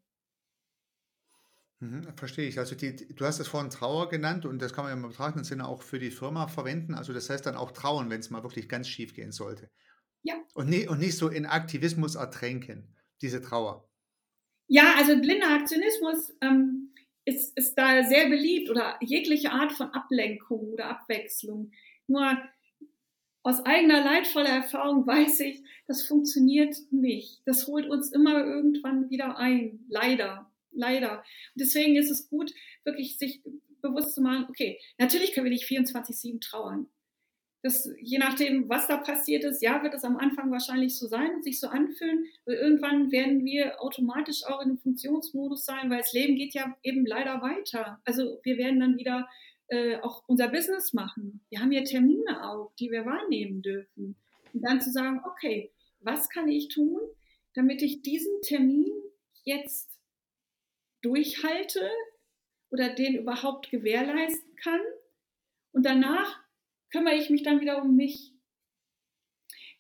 [1.82, 2.60] Mhm, verstehe ich.
[2.60, 5.68] Also die, du hast es vorhin Trauer genannt und das kann man im betrachtenden Sinne
[5.68, 6.94] auch für die Firma verwenden.
[6.94, 9.72] Also das heißt dann auch trauen, wenn es mal wirklich ganz schief gehen sollte.
[10.22, 10.36] Ja.
[10.54, 13.90] Und, nie, und nicht so in Aktivismus ertränken, diese Trauer.
[14.68, 16.94] Ja, also blinder Aktionismus ähm,
[17.26, 21.72] ist, ist da sehr beliebt oder jegliche Art von Ablenkung oder Abwechslung.
[22.06, 22.38] Nur
[23.42, 27.42] aus eigener leidvoller Erfahrung weiß ich, das funktioniert nicht.
[27.46, 29.84] Das holt uns immer irgendwann wieder ein.
[29.90, 31.18] Leider leider.
[31.20, 32.54] Und deswegen ist es gut,
[32.84, 33.42] wirklich sich
[33.82, 36.88] bewusst zu machen, okay, natürlich können wir nicht 24-7 trauern.
[37.64, 41.36] Das, je nachdem, was da passiert ist, ja, wird es am Anfang wahrscheinlich so sein
[41.36, 42.26] und sich so anfühlen.
[42.46, 46.76] Aber irgendwann werden wir automatisch auch in einem Funktionsmodus sein, weil das Leben geht ja
[46.82, 48.02] eben leider weiter.
[48.04, 49.30] Also wir werden dann wieder
[49.68, 51.46] äh, auch unser Business machen.
[51.50, 54.16] Wir haben ja Termine auch, die wir wahrnehmen dürfen.
[54.54, 57.00] Und dann zu sagen, okay, was kann ich tun,
[57.54, 58.92] damit ich diesen Termin
[59.44, 60.01] jetzt
[61.02, 61.90] durchhalte
[62.70, 64.80] oder den überhaupt gewährleisten kann.
[65.72, 66.40] Und danach
[66.92, 68.34] kümmere ich mich dann wieder um mich.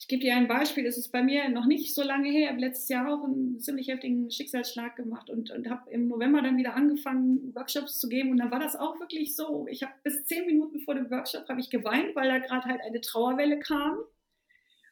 [0.02, 2.50] Ich gebe dir ein Beispiel, es ist bei mir noch nicht so lange her, ich
[2.50, 6.58] habe letztes Jahr auch einen ziemlich heftigen Schicksalsschlag gemacht und, und habe im November dann
[6.58, 8.32] wieder angefangen, Workshops zu geben.
[8.32, 9.68] Und dann war das auch wirklich so.
[9.70, 12.82] Ich habe bis zehn Minuten vor dem Workshop habe ich geweint, weil da gerade halt
[12.82, 14.00] eine Trauerwelle kam.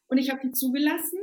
[0.08, 1.20] Und ich habe die zugelassen.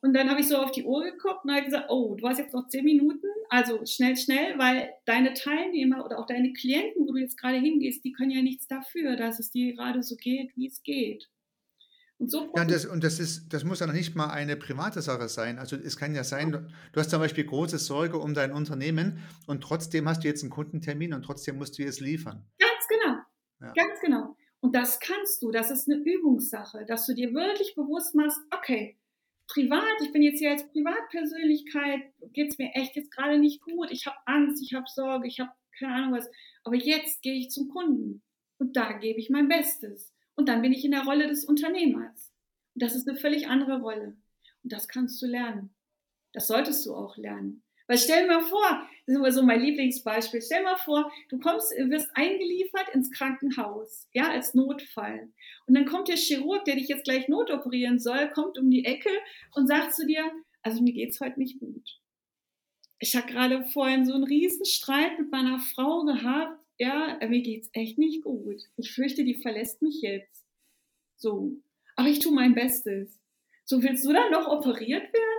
[0.00, 2.38] Und dann habe ich so auf die Uhr geguckt und habe gesagt, oh, du hast
[2.38, 7.12] jetzt noch zehn Minuten also schnell, schnell, weil deine Teilnehmer oder auch deine Klienten, wo
[7.12, 10.56] du jetzt gerade hingehst, die können ja nichts dafür, dass es dir gerade so geht,
[10.56, 11.28] wie es geht.
[12.18, 15.02] Und, so ja, das, und das, ist, das muss ja noch nicht mal eine private
[15.02, 15.58] Sache sein.
[15.58, 19.62] Also es kann ja sein, du hast zum Beispiel große Sorge um dein Unternehmen und
[19.62, 22.46] trotzdem hast du jetzt einen Kundentermin und trotzdem musst du jetzt liefern.
[22.58, 23.16] Ganz genau.
[23.60, 23.72] Ja.
[23.74, 24.36] Ganz genau.
[24.60, 25.50] Und das kannst du.
[25.50, 28.96] Das ist eine Übungssache, dass du dir wirklich bewusst machst, okay,
[29.48, 32.00] privat, ich bin jetzt hier als Privatpersönlichkeit,
[32.32, 35.40] geht es mir echt jetzt gerade nicht gut, ich habe Angst, ich habe Sorge, ich
[35.40, 36.28] habe keine Ahnung was,
[36.64, 38.22] aber jetzt gehe ich zum Kunden
[38.58, 42.32] und da gebe ich mein Bestes und dann bin ich in der Rolle des Unternehmers.
[42.74, 44.16] Und das ist eine völlig andere Rolle
[44.62, 45.74] und das kannst du lernen.
[46.32, 47.62] Das solltest du auch lernen.
[47.86, 51.38] Weil stell dir mal vor, das ist immer so mein Lieblingsbeispiel, stell mal vor, du
[51.38, 55.28] kommst, wirst eingeliefert ins Krankenhaus, ja, als Notfall.
[55.66, 59.10] Und dann kommt der Chirurg, der dich jetzt gleich notoperieren soll, kommt um die Ecke
[59.54, 60.28] und sagt zu dir,
[60.62, 62.00] also mir geht's heute nicht gut.
[62.98, 67.98] Ich habe gerade vorhin so einen Riesenstreit mit meiner Frau gehabt, ja, mir geht's echt
[67.98, 68.62] nicht gut.
[68.76, 70.44] Ich fürchte, die verlässt mich jetzt.
[71.16, 71.52] So.
[71.94, 73.18] Aber ich tue mein Bestes.
[73.64, 75.35] So willst du dann noch operiert werden?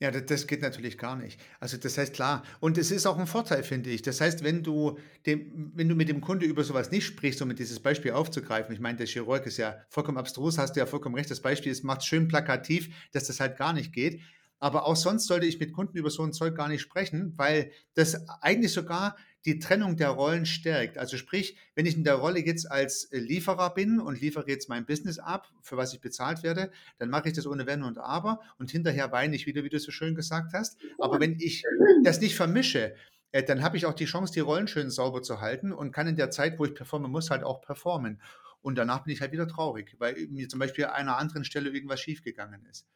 [0.00, 1.40] Ja, das geht natürlich gar nicht.
[1.60, 4.02] Also das heißt klar, und es ist auch ein Vorteil, finde ich.
[4.02, 7.54] Das heißt, wenn du, dem, wenn du mit dem Kunde über sowas nicht sprichst, um
[7.54, 11.14] dieses Beispiel aufzugreifen, ich meine, der Chirurg ist ja vollkommen abstrus, hast du ja vollkommen
[11.14, 14.20] recht, das Beispiel ist, macht schön plakativ, dass das halt gar nicht geht.
[14.58, 17.70] Aber auch sonst sollte ich mit Kunden über so ein Zeug gar nicht sprechen, weil
[17.94, 20.96] das eigentlich sogar die Trennung der Rollen stärkt.
[20.96, 24.68] Also sprich, wenn ich in der Rolle jetzt als äh, Lieferer bin und liefere jetzt
[24.68, 27.98] mein Business ab, für was ich bezahlt werde, dann mache ich das ohne Wenn und
[27.98, 30.78] Aber und hinterher weine ich wieder, wie du so schön gesagt hast.
[30.98, 31.64] Aber wenn ich
[32.02, 32.94] das nicht vermische,
[33.32, 36.06] äh, dann habe ich auch die Chance, die Rollen schön sauber zu halten und kann
[36.06, 38.20] in der Zeit, wo ich performen muss, halt auch performen.
[38.62, 41.68] Und danach bin ich halt wieder traurig, weil mir zum Beispiel an einer anderen Stelle
[41.68, 42.86] irgendwas schiefgegangen ist.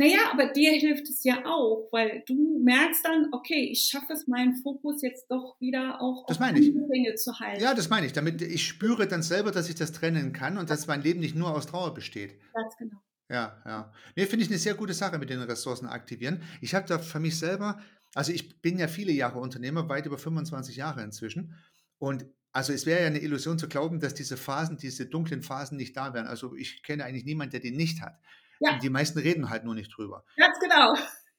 [0.00, 4.26] Naja, aber dir hilft es ja auch, weil du merkst dann, okay, ich schaffe es,
[4.26, 7.62] meinen Fokus jetzt doch wieder auch das auf meine Dinge zu halten.
[7.62, 8.12] Ja, das meine ich.
[8.12, 11.36] Damit ich spüre dann selber, dass ich das trennen kann und dass mein Leben nicht
[11.36, 12.40] nur aus Trauer besteht.
[12.54, 12.96] Ganz genau.
[13.28, 13.92] Ja, ja.
[14.16, 16.42] Ne, finde ich eine sehr gute Sache mit den Ressourcen aktivieren.
[16.60, 17.80] Ich habe da für mich selber
[18.14, 21.54] also, ich bin ja viele Jahre Unternehmer, weit über 25 Jahre inzwischen.
[21.98, 25.76] Und also, es wäre ja eine Illusion zu glauben, dass diese Phasen, diese dunklen Phasen
[25.76, 26.26] nicht da wären.
[26.26, 28.18] Also, ich kenne eigentlich niemanden, der die nicht hat.
[28.60, 28.78] Ja.
[28.78, 30.24] Die meisten reden halt nur nicht drüber.
[30.36, 30.94] Ganz genau.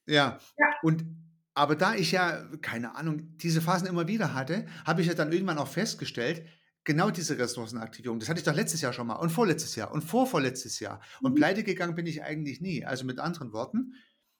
[0.05, 0.39] Ja.
[0.57, 0.65] Ja.
[0.83, 1.05] Und
[1.53, 5.31] aber da ich ja, keine Ahnung, diese Phasen immer wieder hatte, habe ich ja dann
[5.31, 6.45] irgendwann auch festgestellt,
[6.83, 10.01] genau diese Ressourcenaktivierung, das hatte ich doch letztes Jahr schon mal und vorletztes Jahr und
[10.01, 11.01] vorvorletztes Jahr.
[11.21, 11.35] Und Mhm.
[11.35, 12.85] pleite gegangen bin ich eigentlich nie.
[12.85, 13.93] Also mit anderen Worten,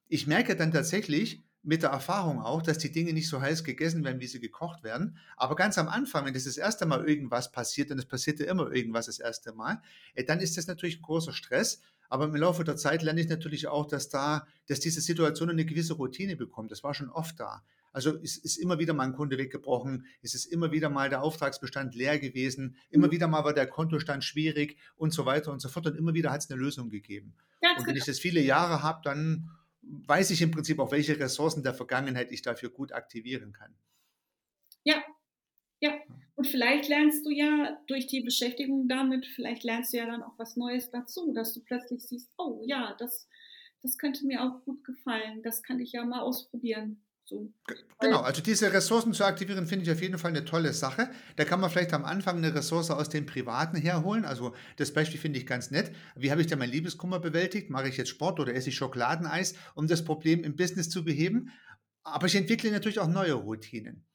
[0.08, 4.04] ich merke dann tatsächlich mit der Erfahrung auch, dass die Dinge nicht so heiß gegessen
[4.04, 5.18] werden, wie sie gekocht werden.
[5.38, 8.72] Aber ganz am Anfang, wenn das das erste Mal irgendwas passiert, und es passierte immer
[8.72, 9.82] irgendwas das erste Mal,
[10.16, 11.82] äh, dann ist das natürlich ein großer Stress.
[12.12, 15.64] Aber im Laufe der Zeit lerne ich natürlich auch, dass da, dass diese Situation eine
[15.64, 16.70] gewisse Routine bekommt.
[16.70, 17.64] Das war schon oft da.
[17.94, 21.24] Also es ist immer wieder mal ein Kunde weggebrochen, es ist immer wieder mal der
[21.24, 23.12] Auftragsbestand leer gewesen, immer Mhm.
[23.12, 25.88] wieder mal war der Kontostand schwierig und so weiter und so fort.
[25.88, 27.34] Und immer wieder hat es eine Lösung gegeben.
[27.62, 28.04] Ganz Und wenn genau.
[28.04, 29.50] ich das viele Jahre habe, dann
[29.82, 33.74] weiß ich im Prinzip auch, welche Ressourcen der Vergangenheit ich dafür gut aktivieren kann.
[34.84, 35.02] Ja,
[35.82, 35.94] ja.
[36.36, 40.38] Und vielleicht lernst du ja durch die Beschäftigung damit, vielleicht lernst du ja dann auch
[40.38, 43.28] was Neues dazu, dass du plötzlich siehst, oh ja, das,
[43.84, 47.04] das könnte mir auch gut gefallen, das kann ich ja mal ausprobieren.
[47.26, 47.54] So.
[48.00, 51.10] Genau, also diese Ressourcen zu aktivieren, finde ich auf jeden Fall eine tolle Sache.
[51.38, 54.26] Da kann man vielleicht am Anfang eine Ressource aus dem Privaten herholen.
[54.26, 55.96] Also das Beispiel finde ich ganz nett.
[56.16, 57.70] Wie habe ich denn mein Liebeskummer bewältigt?
[57.70, 61.52] Mache ich jetzt Sport oder esse ich Schokoladeneis, um das Problem im Business zu beheben?
[62.04, 64.06] Aber ich entwickle natürlich auch neue Routinen.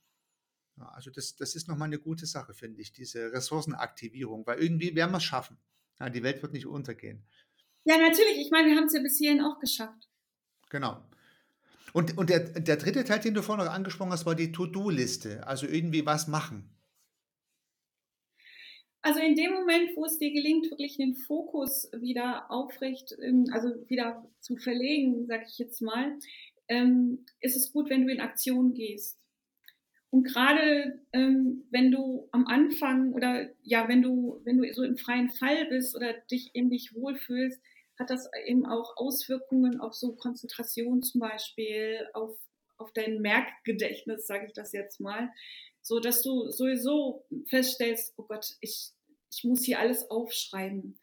[0.77, 4.95] Ja, also das, das ist nochmal eine gute Sache, finde ich, diese Ressourcenaktivierung, weil irgendwie
[4.95, 5.59] werden wir es schaffen.
[5.99, 7.25] Ja, die Welt wird nicht untergehen.
[7.85, 8.39] Ja, natürlich.
[8.39, 10.09] Ich meine, wir haben es ja bis hierhin auch geschafft.
[10.71, 11.03] Genau.
[11.93, 15.47] Und, und der, der dritte Teil, den du vorhin noch angesprochen hast, war die To-Do-Liste.
[15.47, 16.69] Also irgendwie was machen.
[19.01, 23.69] Also in dem Moment, wo es dir gelingt, wirklich den Fokus wieder aufrecht, ähm, also
[23.89, 26.19] wieder zu verlegen, sag ich jetzt mal,
[26.69, 29.17] ähm, ist es gut, wenn du in Aktion gehst.
[30.11, 34.97] Und gerade ähm, wenn du am Anfang oder ja, wenn du, wenn du so im
[34.97, 37.61] freien Fall bist oder dich eben nicht wohlfühlst,
[37.99, 42.37] hat das eben auch Auswirkungen auf so Konzentration zum Beispiel, auf,
[42.77, 45.31] auf dein Merkgedächtnis, sage ich das jetzt mal,
[45.83, 48.90] so dass du sowieso feststellst, oh Gott, ich,
[49.33, 50.99] ich muss hier alles aufschreiben.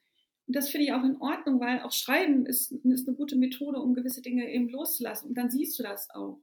[0.45, 3.79] Und das finde ich auch in Ordnung, weil auch Schreiben ist, ist eine gute Methode,
[3.79, 5.29] um gewisse Dinge eben loszulassen.
[5.29, 6.39] Und dann siehst du das auch.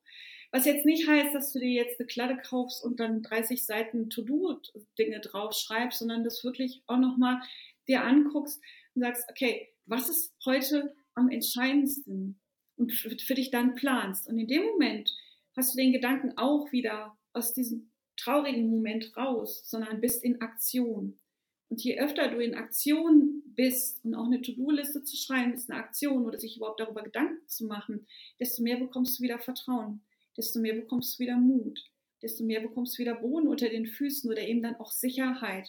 [0.53, 4.11] Was jetzt nicht heißt, dass du dir jetzt eine Kladde kaufst und dann 30 Seiten
[4.11, 7.41] To-Do-Dinge draufschreibst, sondern das wirklich auch nochmal
[7.87, 8.61] dir anguckst
[8.95, 12.41] und sagst, okay, was ist heute am entscheidendsten?
[12.77, 14.27] Und für, für dich dann planst.
[14.27, 15.15] Und in dem Moment
[15.55, 21.19] hast du den Gedanken auch wieder aus diesem traurigen Moment raus, sondern bist in Aktion.
[21.69, 25.79] Und je öfter du in Aktion bist und auch eine To-Do-Liste zu schreiben, ist eine
[25.79, 28.07] Aktion oder sich überhaupt darüber Gedanken zu machen,
[28.41, 30.03] desto mehr bekommst du wieder Vertrauen,
[30.37, 31.81] desto mehr bekommst du wieder Mut,
[32.23, 35.69] desto mehr bekommst du wieder Boden unter den Füßen oder eben dann auch Sicherheit.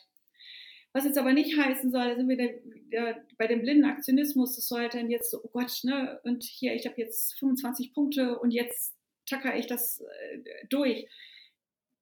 [0.93, 2.59] Was jetzt aber nicht heißen soll, da sind wir der,
[2.91, 6.43] der, bei dem blinden Aktionismus, das soll halt dann jetzt so, oh Gott, ne, und
[6.43, 8.93] hier, ich habe jetzt 25 Punkte und jetzt
[9.25, 11.07] tacker ich das äh, durch.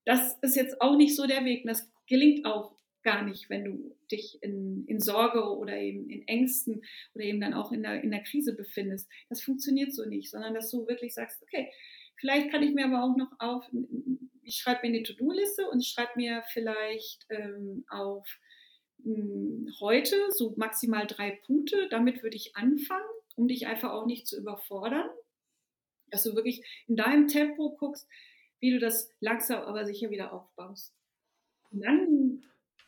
[0.06, 1.66] Das ist jetzt auch nicht so der Weg.
[1.66, 2.79] Das gelingt auch
[3.10, 6.84] gar nicht, wenn du dich in, in Sorge oder eben in Ängsten
[7.16, 9.10] oder eben dann auch in der, in der Krise befindest.
[9.30, 11.72] Das funktioniert so nicht, sondern dass du wirklich sagst, okay,
[12.18, 13.66] vielleicht kann ich mir aber auch noch auf,
[14.44, 18.28] ich schreibe mir eine To-Do-Liste und schreibe mir vielleicht ähm, auf
[19.00, 21.88] mh, heute so maximal drei Punkte.
[21.90, 25.10] Damit würde ich anfangen, um dich einfach auch nicht zu überfordern.
[26.12, 28.08] Dass du wirklich in deinem Tempo guckst,
[28.60, 30.94] wie du das langsam aber sicher wieder aufbaust.
[31.72, 32.09] Und dann,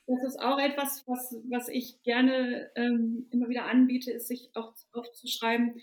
[0.08, 4.74] das ist auch etwas, was, was ich gerne ähm, immer wieder anbiete, ist sich auch
[4.94, 5.80] aufzuschreiben,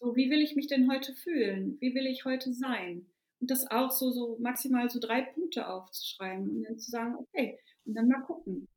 [0.00, 1.78] so wie will ich mich denn heute fühlen?
[1.80, 3.06] Wie will ich heute sein?
[3.40, 7.58] Und das auch so, so maximal so drei Punkte aufzuschreiben und dann zu sagen, okay,
[7.84, 8.68] und dann mal gucken.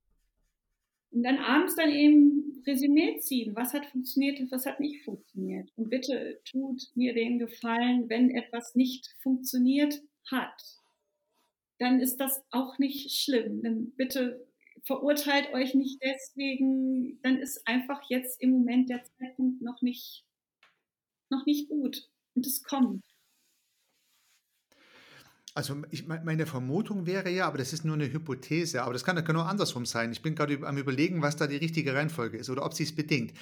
[1.11, 3.55] Und dann abends dann eben Resümee ziehen.
[3.55, 5.71] Was hat funktioniert, was hat nicht funktioniert.
[5.75, 10.61] Und bitte tut mir den Gefallen, wenn etwas nicht funktioniert hat,
[11.79, 13.61] dann ist das auch nicht schlimm.
[13.63, 14.45] Dann bitte
[14.85, 20.25] verurteilt euch nicht deswegen, dann ist einfach jetzt im Moment der Zeitpunkt noch nicht,
[21.29, 22.09] noch nicht gut.
[22.35, 23.03] Und es kommt.
[25.55, 29.23] Also ich, meine Vermutung wäre ja, aber das ist nur eine Hypothese, aber das kann,
[29.23, 30.11] kann auch andersrum sein.
[30.11, 32.93] Ich bin gerade am überlegen, was da die richtige Reihenfolge ist oder ob sie es
[32.93, 33.33] bedingt.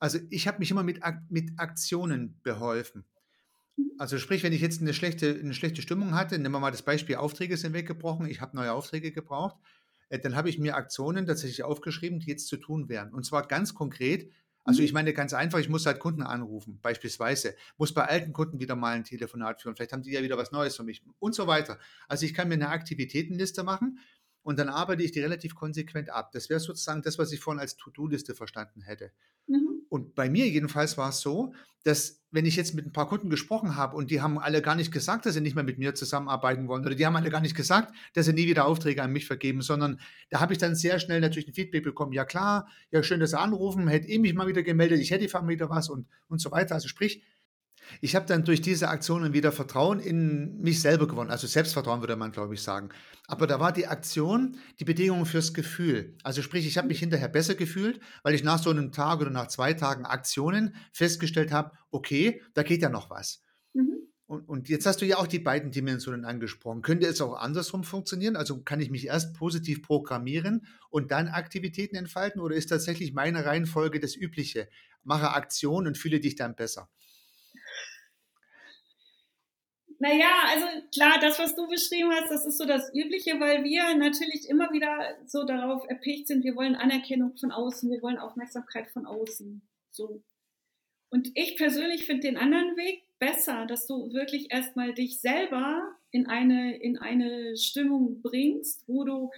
[0.00, 3.04] Also ich habe mich immer mit, mit Aktionen beholfen.
[3.98, 6.82] Also sprich, wenn ich jetzt eine schlechte, eine schlechte Stimmung hatte, nehmen wir mal das
[6.82, 9.56] Beispiel, Aufträge sind weggebrochen, ich habe neue Aufträge gebraucht,
[10.10, 13.12] dann habe ich mir Aktionen tatsächlich aufgeschrieben, die jetzt zu tun wären.
[13.12, 14.30] Und zwar ganz konkret
[14.64, 14.86] Also mhm.
[14.86, 18.76] ich meine ganz einfach, ich muss halt Kunden anrufen, beispielsweise, muss bei alten Kunden wieder
[18.76, 21.46] mal ein Telefonat führen, vielleicht haben die ja wieder was Neues für mich und so
[21.46, 21.78] weiter.
[22.08, 23.98] Also ich kann mir eine Aktivitätenliste machen
[24.44, 26.30] und dann arbeite ich die relativ konsequent ab.
[26.32, 29.10] Das wäre sozusagen das, was ich vorhin als To-Do-Liste verstanden hätte.
[29.46, 29.80] Mhm.
[29.88, 33.30] Und bei mir jedenfalls war es so, dass wenn ich jetzt mit ein paar Kunden
[33.30, 35.94] gesprochen habe und die haben alle gar nicht gesagt, dass sie nicht mehr mit mir
[35.94, 39.12] zusammenarbeiten wollen oder die haben alle gar nicht gesagt, dass sie nie wieder Aufträge an
[39.12, 42.68] mich vergeben, sondern da habe ich dann sehr schnell natürlich ein Feedback bekommen, ja klar,
[42.90, 45.88] ja schön, dass sie anrufen, hätte ich mich mal wieder gemeldet, ich hätte wieder was
[45.88, 46.74] und, und so weiter.
[46.74, 47.22] Also sprich,
[48.00, 51.30] ich habe dann durch diese Aktionen wieder Vertrauen in mich selber gewonnen.
[51.30, 52.90] Also Selbstvertrauen würde man, glaube ich, sagen.
[53.26, 56.16] Aber da war die Aktion die Bedingung fürs Gefühl.
[56.22, 59.30] Also sprich, ich habe mich hinterher besser gefühlt, weil ich nach so einem Tag oder
[59.30, 63.42] nach zwei Tagen Aktionen festgestellt habe, okay, da geht ja noch was.
[63.72, 64.04] Mhm.
[64.26, 66.80] Und, und, jetzt hast du ja auch die beiden Dimensionen angesprochen.
[66.80, 68.36] Könnte es auch andersrum funktionieren?
[68.36, 72.40] Also kann ich mich erst positiv programmieren und dann Aktivitäten entfalten?
[72.40, 74.68] Oder ist tatsächlich meine Reihenfolge das Übliche?
[75.02, 76.88] Mache Aktion und fühle dich dann besser.
[79.98, 83.94] Naja, also klar, das, was du beschrieben hast, das ist so das Übliche, weil wir
[83.96, 88.90] natürlich immer wieder so darauf erpicht sind, wir wollen Anerkennung von außen, wir wollen Aufmerksamkeit
[88.90, 89.62] von außen.
[89.90, 90.22] So.
[91.10, 96.26] Und ich persönlich finde den anderen Weg besser, dass du wirklich erstmal dich selber in
[96.26, 99.30] eine, in eine Stimmung bringst, wo du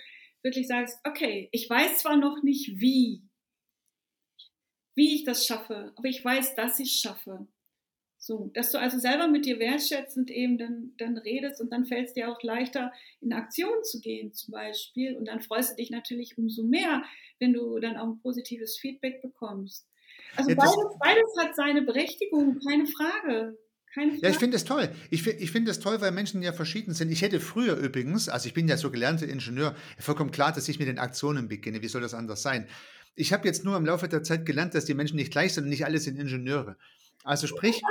[0.43, 3.23] wirklich sagst, okay, ich weiß zwar noch nicht wie,
[4.95, 7.47] wie ich das schaffe, aber ich weiß, dass ich es schaffe.
[8.27, 12.09] So, dass du also selber mit dir wertschätzend eben dann, dann redest und dann fällt
[12.09, 15.17] es dir auch leichter, in Aktion zu gehen zum Beispiel.
[15.17, 17.05] Und dann freust du dich natürlich umso mehr,
[17.39, 19.87] wenn du dann auch ein positives Feedback bekommst.
[20.35, 23.57] Also ja, beides, beides hat seine Berechtigung, keine Frage.
[24.21, 24.91] Ja, ich finde es toll.
[25.09, 27.11] Ich, ich finde es toll, weil Menschen ja verschieden sind.
[27.11, 30.81] Ich hätte früher übrigens, also ich bin ja so gelernter Ingenieur, vollkommen klar, dass ich
[30.81, 31.81] mit den Aktionen beginne.
[31.81, 32.67] Wie soll das anders sein?
[33.15, 35.65] Ich habe jetzt nur im Laufe der Zeit gelernt, dass die Menschen nicht gleich sind
[35.65, 36.77] und nicht alle sind Ingenieure.
[37.27, 37.83] Also sprich,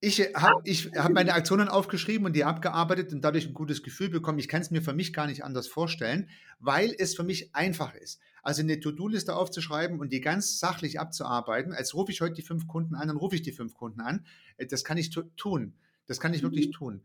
[0.00, 4.08] ich habe ich hab meine Aktionen aufgeschrieben und die abgearbeitet und dadurch ein gutes Gefühl
[4.08, 4.38] bekommen.
[4.38, 7.94] Ich kann es mir für mich gar nicht anders vorstellen, weil es für mich einfach
[7.94, 8.20] ist.
[8.44, 11.72] Also eine To-Do-Liste aufzuschreiben und die ganz sachlich abzuarbeiten.
[11.72, 14.24] Als rufe ich heute die fünf Kunden an, dann rufe ich die fünf Kunden an.
[14.56, 15.74] Äh, das kann ich tun.
[16.06, 16.72] Das kann ich wirklich mhm.
[16.72, 17.02] tun.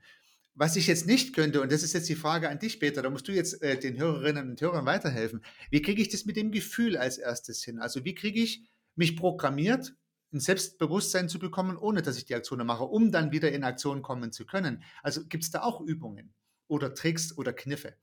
[0.54, 3.10] Was ich jetzt nicht könnte, und das ist jetzt die Frage an dich, Peter, da
[3.10, 5.42] musst du jetzt äh, den Hörerinnen und Hörern weiterhelfen.
[5.72, 7.80] Wie kriege ich das mit dem Gefühl als erstes hin?
[7.80, 9.96] Also wie kriege ich mich programmiert,
[10.34, 14.02] ein Selbstbewusstsein zu bekommen, ohne dass ich die Aktionen mache, um dann wieder in Aktion
[14.02, 14.84] kommen zu können.
[15.04, 16.34] Also gibt es da auch Übungen
[16.68, 17.96] oder Tricks oder Kniffe?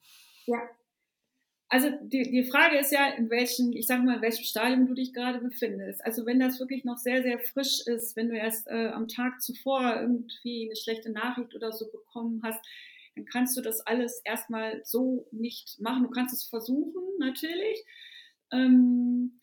[0.47, 0.61] Ja.
[1.71, 4.95] Also die, die Frage ist ja, in welchem, ich sage mal, in welchem Stadium du
[4.95, 6.03] dich gerade befindest.
[6.05, 9.43] Also wenn das wirklich noch sehr, sehr frisch ist, wenn du erst äh, am Tag
[9.43, 12.61] zuvor irgendwie eine schlechte Nachricht oder so bekommen hast,
[13.17, 16.05] dann kannst du das alles erstmal so nicht machen.
[16.05, 17.85] Du kannst es versuchen, natürlich.
[18.51, 19.39] Ähm,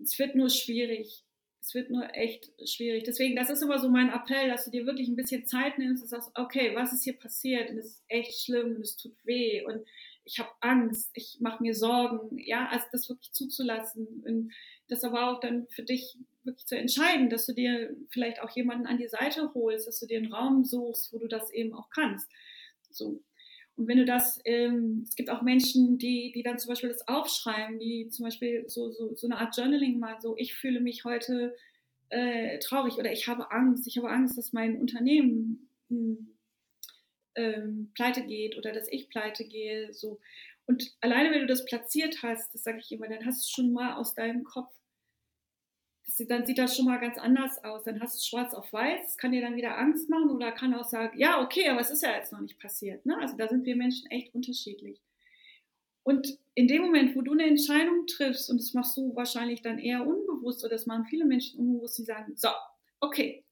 [0.00, 1.24] es wird nur schwierig.
[1.60, 3.04] Es wird nur echt schwierig.
[3.04, 6.02] Deswegen, das ist immer so mein Appell, dass du dir wirklich ein bisschen Zeit nimmst
[6.02, 7.70] und sagst, okay, was ist hier passiert?
[7.70, 9.84] Und es ist echt schlimm und es tut weh und
[10.24, 12.38] ich habe Angst, ich mache mir Sorgen.
[12.38, 14.52] Ja, also das wirklich zuzulassen und
[14.88, 18.86] das aber auch dann für dich wirklich zu entscheiden, dass du dir vielleicht auch jemanden
[18.86, 21.88] an die Seite holst, dass du dir einen Raum suchst, wo du das eben auch
[21.90, 22.30] kannst.
[22.90, 23.22] So.
[23.78, 27.06] Und wenn du das, ähm, es gibt auch Menschen, die, die dann zum Beispiel das
[27.06, 31.04] aufschreiben, die zum Beispiel so, so, so eine Art Journaling machen, so ich fühle mich
[31.04, 31.54] heute
[32.08, 36.36] äh, traurig oder ich habe Angst, ich habe Angst, dass mein Unternehmen hm,
[37.36, 39.92] ähm, pleite geht oder dass ich pleite gehe.
[39.92, 40.18] So.
[40.66, 43.72] Und alleine wenn du das platziert hast, das sage ich immer, dann hast du schon
[43.72, 44.74] mal aus deinem Kopf
[46.28, 47.84] dann sieht das schon mal ganz anders aus.
[47.84, 50.84] Dann hast du schwarz auf weiß, kann dir dann wieder Angst machen oder kann auch
[50.84, 53.04] sagen, ja, okay, aber es ist ja jetzt noch nicht passiert.
[53.06, 53.16] Ne?
[53.18, 55.00] Also da sind wir Menschen echt unterschiedlich.
[56.02, 59.78] Und in dem Moment, wo du eine Entscheidung triffst, und das machst du wahrscheinlich dann
[59.78, 62.48] eher unbewusst, oder das machen viele Menschen unbewusst, die sagen, so,
[63.00, 63.44] okay,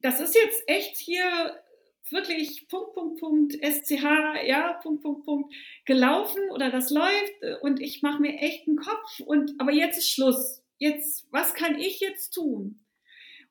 [0.00, 1.60] das ist jetzt echt hier
[2.08, 4.02] wirklich Punkt, Punkt, Punkt, SCH,
[4.46, 5.54] ja, Punkt, Punkt, Punkt,
[5.84, 10.10] gelaufen oder das läuft und ich mache mir echt einen Kopf und aber jetzt ist
[10.10, 12.84] Schluss jetzt, was kann ich jetzt tun?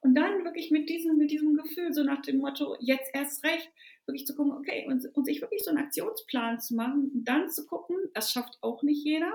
[0.01, 3.69] Und dann wirklich mit diesem, mit diesem Gefühl, so nach dem Motto, jetzt erst recht,
[4.05, 7.49] wirklich zu gucken, okay, und, und sich wirklich so einen Aktionsplan zu machen und dann
[7.49, 9.31] zu gucken, das schafft auch nicht jeder.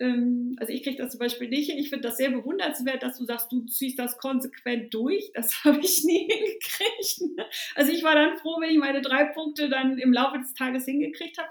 [0.00, 1.78] Ähm, also ich kriege das zum Beispiel nicht hin.
[1.78, 5.30] Ich finde das sehr bewundernswert, dass du sagst, du ziehst das konsequent durch.
[5.34, 7.48] Das habe ich nie hingekriegt.
[7.76, 10.86] Also ich war dann froh, wenn ich meine drei Punkte dann im Laufe des Tages
[10.86, 11.48] hingekriegt habe.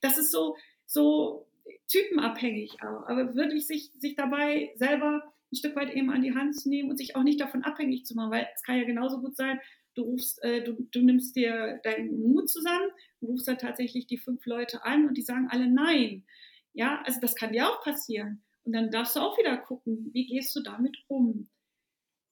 [0.00, 0.56] Das ist so,
[0.86, 1.46] so
[1.90, 5.22] typenabhängig auch, aber wirklich sich, sich dabei selber
[5.52, 8.06] ein Stück weit eben an die Hand zu nehmen und sich auch nicht davon abhängig
[8.06, 9.58] zu machen, weil es kann ja genauso gut sein,
[9.94, 14.46] du rufst, äh, du, du nimmst dir deinen Mut zusammen, rufst dann tatsächlich die fünf
[14.46, 16.24] Leute an und die sagen alle nein.
[16.72, 18.42] Ja, also das kann dir auch passieren.
[18.62, 21.48] Und dann darfst du auch wieder gucken, wie gehst du damit um?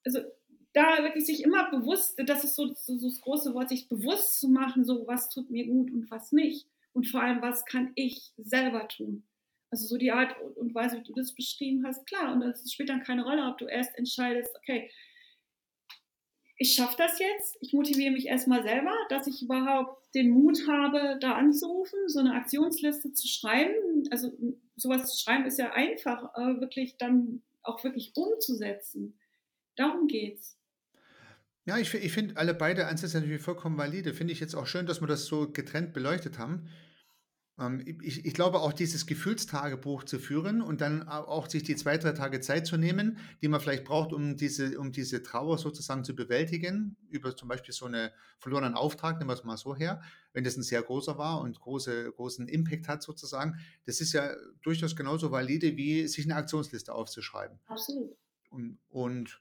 [0.04, 0.20] Also
[0.72, 4.38] da wirklich sich immer bewusst, das ist so, so, so das große Wort, sich bewusst
[4.38, 6.68] zu machen, so was tut mir gut und was nicht.
[6.92, 9.24] Und vor allem, was kann ich selber tun?
[9.70, 12.32] Also so die Art und Weise, wie du das beschrieben hast, klar.
[12.32, 14.90] Und es spielt dann keine Rolle, ob du erst entscheidest, okay,
[16.60, 21.16] ich schaffe das jetzt, ich motiviere mich erstmal selber, dass ich überhaupt den Mut habe,
[21.20, 24.08] da anzurufen, so eine Aktionsliste zu schreiben.
[24.10, 24.32] Also
[24.74, 29.18] sowas zu schreiben ist ja einfach, wirklich dann auch wirklich umzusetzen.
[29.76, 30.58] Darum geht's.
[31.64, 34.14] Ja, ich, ich finde alle beide Ansätze natürlich vollkommen valide.
[34.14, 36.68] Finde ich jetzt auch schön, dass wir das so getrennt beleuchtet haben.
[37.58, 41.98] Ähm, ich, ich, glaube auch dieses Gefühlstagebuch zu führen und dann auch sich die zwei,
[41.98, 46.04] drei Tage Zeit zu nehmen, die man vielleicht braucht, um diese, um diese Trauer sozusagen
[46.04, 50.00] zu bewältigen, über zum Beispiel so einen verlorenen Auftrag, nehmen wir es mal so her,
[50.32, 54.34] wenn das ein sehr großer war und große, großen Impact hat sozusagen, das ist ja
[54.62, 57.58] durchaus genauso valide, wie sich eine Aktionsliste aufzuschreiben.
[57.66, 58.16] Absolut.
[58.50, 59.40] Und, und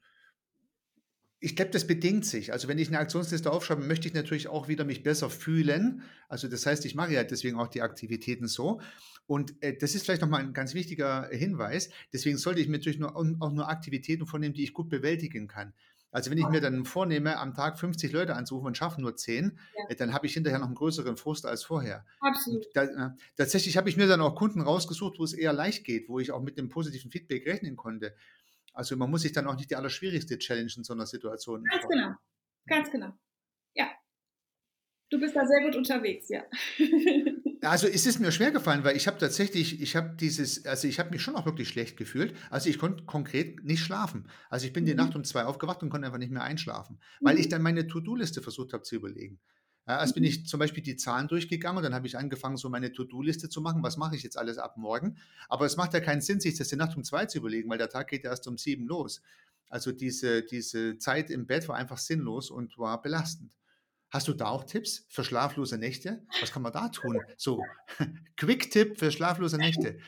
[1.39, 2.51] ich glaube, das bedingt sich.
[2.51, 6.01] Also wenn ich eine Aktionsliste aufschreibe, möchte ich natürlich auch wieder mich besser fühlen.
[6.29, 8.81] Also das heißt, ich mache ja deswegen auch die Aktivitäten so.
[9.27, 11.89] Und äh, das ist vielleicht nochmal ein ganz wichtiger Hinweis.
[12.11, 15.73] Deswegen sollte ich mir natürlich nur, auch nur Aktivitäten vornehmen, die ich gut bewältigen kann.
[16.11, 19.59] Also wenn ich mir dann vornehme, am Tag 50 Leute anzurufen und schaffe nur 10,
[19.77, 19.89] ja.
[19.89, 22.05] äh, dann habe ich hinterher noch einen größeren Frust als vorher.
[22.21, 22.65] Absolut.
[22.73, 26.07] Da, äh, tatsächlich habe ich mir dann auch Kunden rausgesucht, wo es eher leicht geht,
[26.07, 28.15] wo ich auch mit dem positiven Feedback rechnen konnte.
[28.77, 31.63] Also man muss sich dann auch nicht die allerschwierigste Challenge in so einer Situation.
[31.63, 31.89] Ganz machen.
[31.89, 32.15] genau,
[32.67, 33.11] ganz genau.
[33.73, 33.89] Ja.
[35.09, 36.43] Du bist da sehr gut unterwegs, ja.
[37.63, 40.99] Also es ist mir schwer gefallen, weil ich habe tatsächlich, ich habe dieses, also ich
[40.99, 42.35] habe mich schon auch wirklich schlecht gefühlt.
[42.51, 44.29] Also ich konnte konkret nicht schlafen.
[44.51, 44.87] Also ich bin mhm.
[44.87, 47.41] die Nacht um zwei aufgewacht und konnte einfach nicht mehr einschlafen, weil mhm.
[47.41, 49.39] ich dann meine To-Do-Liste versucht habe zu überlegen.
[49.87, 50.29] Erst bin mhm.
[50.29, 53.61] ich zum Beispiel die Zahlen durchgegangen und dann habe ich angefangen, so meine To-Do-Liste zu
[53.61, 53.83] machen.
[53.83, 55.17] Was mache ich jetzt alles ab morgen?
[55.47, 57.77] Aber es macht ja keinen Sinn, sich das die Nacht um zwei zu überlegen, weil
[57.77, 59.21] der Tag geht ja erst um sieben los.
[59.69, 63.51] Also diese, diese Zeit im Bett war einfach sinnlos und war belastend.
[64.09, 66.25] Hast du da auch Tipps für schlaflose Nächte?
[66.39, 67.19] Was kann man da tun?
[67.37, 67.63] So,
[68.37, 69.99] Quick-Tipp für schlaflose Nächte.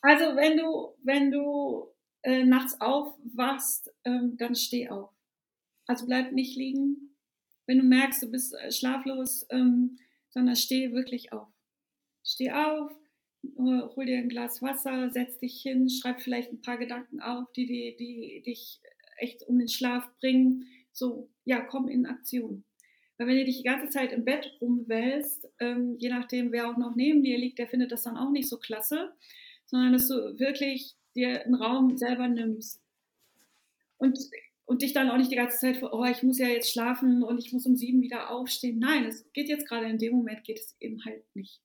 [0.00, 5.10] Also wenn du, wenn du äh, nachts aufwachst, ähm, dann steh auf.
[5.86, 7.07] Also bleib nicht liegen,
[7.68, 9.98] wenn du merkst, du bist äh, schlaflos, ähm,
[10.30, 11.48] sondern steh wirklich auf.
[12.24, 12.90] Steh auf,
[13.56, 17.66] hol dir ein Glas Wasser, setz dich hin, schreib vielleicht ein paar Gedanken auf, die,
[17.66, 18.80] die, die dich
[19.18, 20.66] echt um den Schlaf bringen.
[20.92, 22.64] So, ja, komm in Aktion.
[23.16, 26.76] Weil wenn du dich die ganze Zeit im Bett rumwälzt, ähm, je nachdem, wer auch
[26.76, 29.12] noch neben dir liegt, der findet das dann auch nicht so klasse,
[29.66, 32.80] sondern dass du wirklich dir einen Raum selber nimmst.
[33.98, 34.18] Und
[34.68, 37.22] und dich dann auch nicht die ganze Zeit vor, oh, ich muss ja jetzt schlafen
[37.22, 38.78] und ich muss um sieben wieder aufstehen.
[38.78, 41.62] Nein, es geht jetzt gerade in dem Moment, geht es eben halt nicht.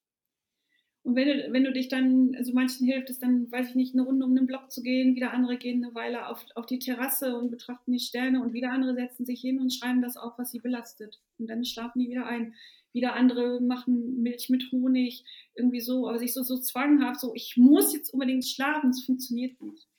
[1.03, 3.93] Und wenn du, wenn du dich dann, also manchen hilft es dann, weiß ich nicht,
[3.93, 6.79] eine Runde um den Block zu gehen, wieder andere gehen eine Weile auf, auf die
[6.79, 10.37] Terrasse und betrachten die Sterne und wieder andere setzen sich hin und schreiben das auf,
[10.37, 11.19] was sie belastet.
[11.37, 12.55] Und dann schlafen die wieder ein.
[12.93, 15.25] Wieder andere machen Milch mit Honig,
[15.55, 19.61] irgendwie so, aber sich so, so zwanghaft, so, ich muss jetzt unbedingt schlafen, es funktioniert
[19.61, 19.89] nicht.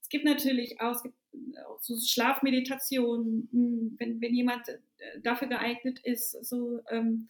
[0.00, 1.19] Es gibt natürlich auch, es gibt
[1.80, 4.78] so Schlafmeditation, hm, wenn, wenn jemand äh,
[5.22, 7.28] dafür geeignet ist, so ähm,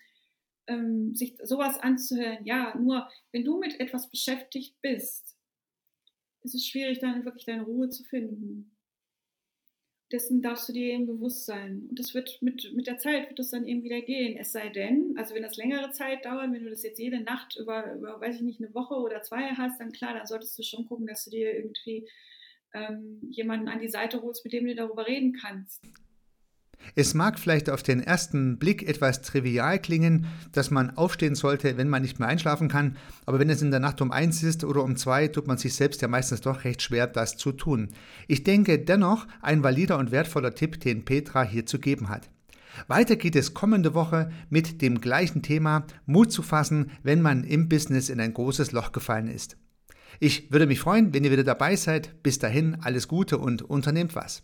[0.66, 2.44] ähm, sich sowas anzuhören.
[2.44, 5.36] Ja, nur wenn du mit etwas beschäftigt bist,
[6.42, 8.76] ist es schwierig, dann wirklich deine Ruhe zu finden.
[10.12, 11.86] Dessen darfst du dir eben bewusst sein.
[11.88, 14.36] Und das wird mit, mit der Zeit wird das dann eben wieder gehen.
[14.36, 17.56] Es sei denn, also wenn das längere Zeit dauert, wenn du das jetzt jede Nacht
[17.56, 20.64] über, über, weiß ich nicht, eine Woche oder zwei hast, dann klar, dann solltest du
[20.64, 22.08] schon gucken, dass du dir irgendwie
[22.74, 25.82] ähm, jemanden an die Seite holst, mit dem du darüber reden kannst.
[26.94, 31.88] Es mag vielleicht auf den ersten Blick etwas trivial klingen, dass man aufstehen sollte, wenn
[31.88, 32.96] man nicht mehr einschlafen kann,
[33.26, 35.74] aber wenn es in der Nacht um eins ist oder um zwei, tut man sich
[35.74, 37.88] selbst ja meistens doch recht schwer, das zu tun.
[38.28, 42.30] Ich denke dennoch ein valider und wertvoller Tipp, den Petra hier zu geben hat.
[42.86, 47.68] Weiter geht es kommende Woche mit dem gleichen Thema Mut zu fassen, wenn man im
[47.68, 49.56] Business in ein großes Loch gefallen ist.
[50.18, 52.22] Ich würde mich freuen, wenn ihr wieder dabei seid.
[52.22, 54.42] Bis dahin alles Gute und unternehmt was.